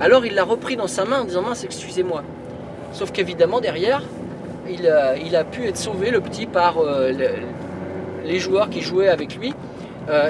Alors 0.02 0.26
il 0.26 0.36
l'a 0.36 0.44
repris 0.44 0.76
dans 0.76 0.88
sa 0.88 1.06
main 1.06 1.22
en 1.22 1.26
disant 1.26 1.42
mince, 1.42 1.64
excusez-moi. 1.64 2.24
Sauf 2.94 3.12
qu'évidemment, 3.12 3.60
derrière, 3.60 4.02
il 4.70 4.88
a, 4.88 5.44
pu 5.44 5.68
être 5.68 5.78
sauvé, 5.78 6.12
le 6.12 6.22
petit, 6.22 6.46
par 6.46 6.82
le, 6.84 7.30
les 8.24 8.40
joueurs 8.40 8.70
qui 8.70 8.82
jouaient 8.82 9.10
avec 9.10 9.36
lui. 9.36 9.54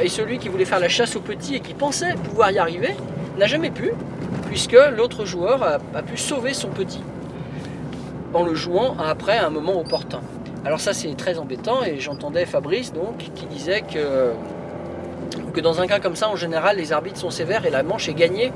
Et 0.02 0.10
celui 0.10 0.40
qui 0.40 0.50
voulait 0.50 0.66
faire 0.66 0.80
la 0.80 0.90
chasse 0.90 1.16
au 1.16 1.22
petit 1.22 1.56
et 1.56 1.60
qui 1.62 1.74
pensait 1.74 2.14
pouvoir 2.26 2.52
y 2.52 2.58
arriver 2.58 2.96
n'a 3.38 3.48
jamais 3.48 3.70
pu, 3.70 3.92
puisque 4.48 4.78
l'autre 4.98 5.24
joueur 5.24 5.64
a 5.64 6.02
pu 6.02 6.18
sauver 6.18 6.54
son 6.54 6.68
petit 6.70 7.02
en 8.34 8.44
le 8.44 8.54
jouant 8.54 8.96
après 9.00 9.38
à 9.38 9.46
un 9.46 9.50
moment 9.50 9.80
opportun. 9.80 10.22
Alors 10.66 10.80
ça 10.80 10.94
c'est 10.94 11.16
très 11.16 11.40
embêtant 11.40 11.84
et 11.84 12.00
j'entendais 12.00 12.46
Fabrice 12.46 12.94
donc 12.94 13.18
qui 13.18 13.46
disait 13.46 13.82
que, 13.82 14.34
dans 15.62 15.82
un 15.82 15.88
cas 15.88 16.00
comme 16.00 16.16
ça 16.16 16.30
en 16.30 16.36
général 16.36 16.78
les 16.78 16.92
arbitres 16.92 17.20
sont 17.20 17.32
sévères 17.32 17.66
et 17.66 17.70
la 17.70 17.84
manche 17.84 18.10
est 18.10 18.14
gagnée 18.14 18.52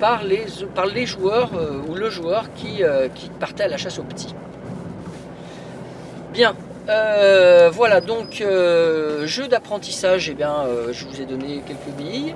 par 0.00 0.24
les, 0.24 0.46
par 0.74 0.86
les 0.86 1.06
joueurs 1.06 1.50
euh, 1.54 1.82
ou 1.88 1.94
le 1.94 2.10
joueur 2.10 2.52
qui, 2.54 2.82
euh, 2.82 3.08
qui 3.14 3.28
partait 3.28 3.64
à 3.64 3.68
la 3.68 3.76
chasse 3.76 3.98
au 3.98 4.02
petit. 4.02 4.34
Bien, 6.32 6.54
euh, 6.88 7.70
voilà 7.72 8.00
donc 8.00 8.42
jeu 9.24 9.48
d'apprentissage, 9.48 10.30
eh 10.30 10.34
bien 10.34 10.54
je 10.90 11.04
vous 11.04 11.20
ai 11.20 11.26
donné 11.26 11.62
quelques 11.66 11.94
billes. 11.96 12.34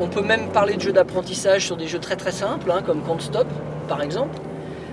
on 0.00 0.08
peut 0.08 0.22
même 0.22 0.48
parler 0.48 0.74
de 0.74 0.80
jeux 0.80 0.92
d'apprentissage 0.92 1.66
sur 1.66 1.76
des 1.76 1.86
jeux 1.86 1.98
très 1.98 2.16
très 2.16 2.32
simples 2.32 2.70
hein, 2.70 2.82
comme 2.84 3.02
Count 3.02 3.20
Stop 3.20 3.46
par 3.88 4.02
exemple. 4.02 4.36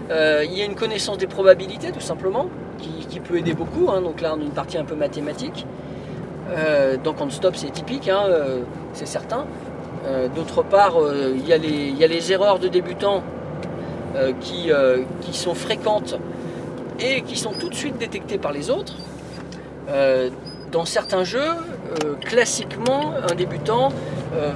Euh, 0.10 0.46
il 0.46 0.58
y 0.58 0.62
a 0.62 0.66
une 0.66 0.76
connaissance 0.76 1.18
des 1.18 1.28
probabilités 1.28 1.92
tout 1.92 2.00
simplement 2.00 2.48
qui, 2.80 3.20
peut 3.20 3.38
aider 3.38 3.54
beaucoup. 3.54 3.90
Hein. 3.90 4.02
Donc 4.02 4.22
là 4.22 4.36
on 4.38 4.40
a 4.40 4.44
une 4.44 4.52
partie 4.52 4.78
un 4.78 4.86
peu 4.86 4.96
mathématique. 4.96 5.66
Euh, 6.52 6.96
donc 6.98 7.16
on 7.20 7.30
stop 7.30 7.56
c'est 7.56 7.72
typique, 7.72 8.08
hein, 8.08 8.24
euh, 8.28 8.60
c'est 8.94 9.08
certain. 9.08 9.46
D'autre 10.36 10.64
part 10.64 10.94
il 11.36 11.46
y, 11.46 11.52
a 11.52 11.58
les 12.08 12.32
erreurs 12.32 12.60
de 12.60 12.70
débutants 12.70 13.24
qui, 14.40 14.72
sont 15.34 15.54
fréquentes 15.54 16.18
et 17.02 17.24
qui 17.24 17.36
sont 17.36 17.52
tout 17.52 17.68
de 17.68 17.76
suite 17.76 17.98
détectées 17.98 18.38
par 18.38 18.54
les 18.54 18.70
autres. 18.70 18.96
dans 20.72 20.86
certains 20.86 21.26
jeux, 21.26 21.52
classiquement 22.22 23.16
un 23.30 23.36
débutant 23.36 23.90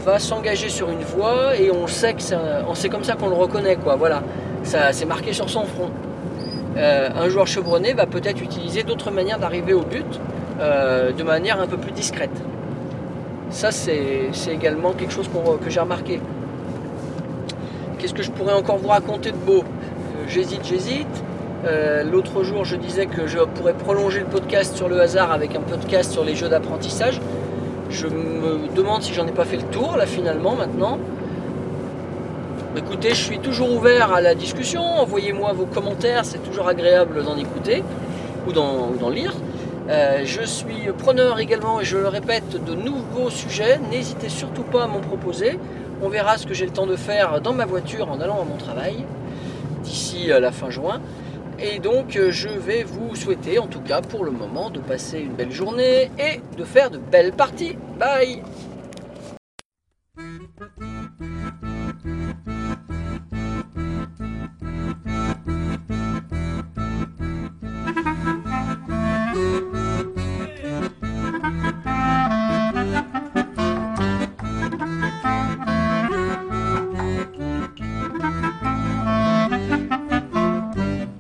va 0.06 0.20
s'engager 0.20 0.70
sur 0.70 0.90
une 0.90 1.04
voie 1.04 1.58
et 1.58 1.70
on 1.70 1.88
sait 1.88 2.14
que 2.14 2.22
c'est 2.22 2.90
comme 2.90 3.04
ça 3.04 3.16
qu'on 3.16 3.28
le 3.28 3.36
reconnaît. 3.36 3.78
Voilà 3.98 4.24
ça 4.64 4.94
c'est 4.94 5.06
marqué 5.06 5.34
sur 5.34 5.50
son 5.50 5.66
front. 5.66 5.90
Euh, 6.78 7.10
un 7.16 7.28
joueur 7.30 7.48
chevronné 7.48 7.94
va 7.94 8.06
peut-être 8.06 8.42
utiliser 8.42 8.84
d'autres 8.84 9.12
manières 9.12 9.40
d'arriver 9.40 9.74
au 9.74 9.82
but 9.82 10.06
euh, 10.60 11.12
de 11.12 11.24
manière 11.24 11.60
un 11.60 11.68
peu 11.68 11.78
plus 11.78 11.92
discrète. 11.92 12.32
Ça 13.50 13.72
c'est 13.72 14.30
également 14.50 14.94
quelque 14.94 15.12
chose 15.12 15.30
que 15.64 15.70
j'ai 15.70 15.80
remarqué. 15.82 16.22
Qu'est-ce 17.98 18.14
que 18.14 18.24
je 18.24 18.32
pourrais 18.32 18.54
encore 18.54 18.78
vous 18.78 18.88
raconter 18.88 19.32
de 19.32 19.38
beau? 19.38 19.60
Euh, 19.60 20.28
J'hésite, 20.28 20.66
j'hésite. 20.66 21.24
L'autre 22.12 22.42
jour 22.42 22.66
je 22.66 22.76
disais 22.76 23.06
que 23.06 23.28
je 23.28 23.38
pourrais 23.38 23.74
prolonger 23.74 24.22
le 24.22 24.26
podcast 24.26 24.76
sur 24.76 24.90
le 24.90 25.00
hasard 25.00 25.32
avec 25.32 25.56
un 25.56 25.60
podcast 25.60 26.12
sur 26.12 26.24
les 26.24 26.34
jeux 26.34 26.50
d'apprentissage. 26.50 27.22
Je 27.92 28.08
me 28.08 28.74
demande 28.74 29.04
si 29.04 29.14
j'en 29.14 29.28
ai 29.28 29.32
pas 29.32 29.46
fait 29.46 29.58
le 29.58 29.64
tour 29.64 29.96
là 29.96 30.08
finalement 30.08 30.56
maintenant. 30.56 30.98
Écoutez, 32.74 33.10
je 33.10 33.22
suis 33.22 33.40
toujours 33.40 33.70
ouvert 33.74 34.14
à 34.14 34.22
la 34.22 34.34
discussion. 34.34 34.82
Envoyez-moi 34.82 35.52
vos 35.52 35.66
commentaires, 35.66 36.24
c'est 36.24 36.42
toujours 36.42 36.70
agréable 36.70 37.22
d'en 37.22 37.38
écouter 37.38 37.84
ou 38.48 38.54
d'en 38.54 39.10
lire. 39.10 39.34
Euh, 39.90 40.22
je 40.24 40.42
suis 40.44 40.90
preneur 40.98 41.40
également, 41.40 41.82
et 41.82 41.84
je 41.84 41.98
le 41.98 42.08
répète, 42.08 42.64
de 42.64 42.74
nouveaux 42.74 43.30
sujets. 43.30 43.78
N'hésitez 43.92 44.30
surtout 44.30 44.64
pas 44.64 44.86
à 44.86 44.88
m'en 44.88 45.02
proposer. 45.02 45.60
On 46.02 46.08
verra 46.08 46.38
ce 46.38 46.48
que 46.48 46.54
j'ai 46.54 46.66
le 46.66 46.72
temps 46.72 46.88
de 46.88 46.96
faire 46.96 47.42
dans 47.42 47.54
ma 47.54 47.66
voiture 47.66 48.10
en 48.10 48.22
allant 48.22 48.42
à 48.42 48.46
mon 48.46 48.56
travail 48.56 49.06
d'ici 49.84 50.28
la 50.28 50.52
fin 50.54 50.70
juin. 50.70 51.02
Et 51.60 51.80
donc, 51.80 52.18
je 52.30 52.48
vais 52.48 52.84
vous 52.84 53.16
souhaiter, 53.16 53.60
en 53.60 53.68
tout 53.68 53.82
cas 53.82 54.02
pour 54.02 54.24
le 54.24 54.32
moment, 54.32 54.70
de 54.70 54.80
passer 54.80 55.20
une 55.20 55.34
belle 55.34 55.52
journée 55.52 56.10
et 56.18 56.40
de 56.58 56.64
faire 56.64 56.90
de 56.90 56.98
belles 56.98 57.34
parties. 57.34 57.78
Bye 58.00 58.42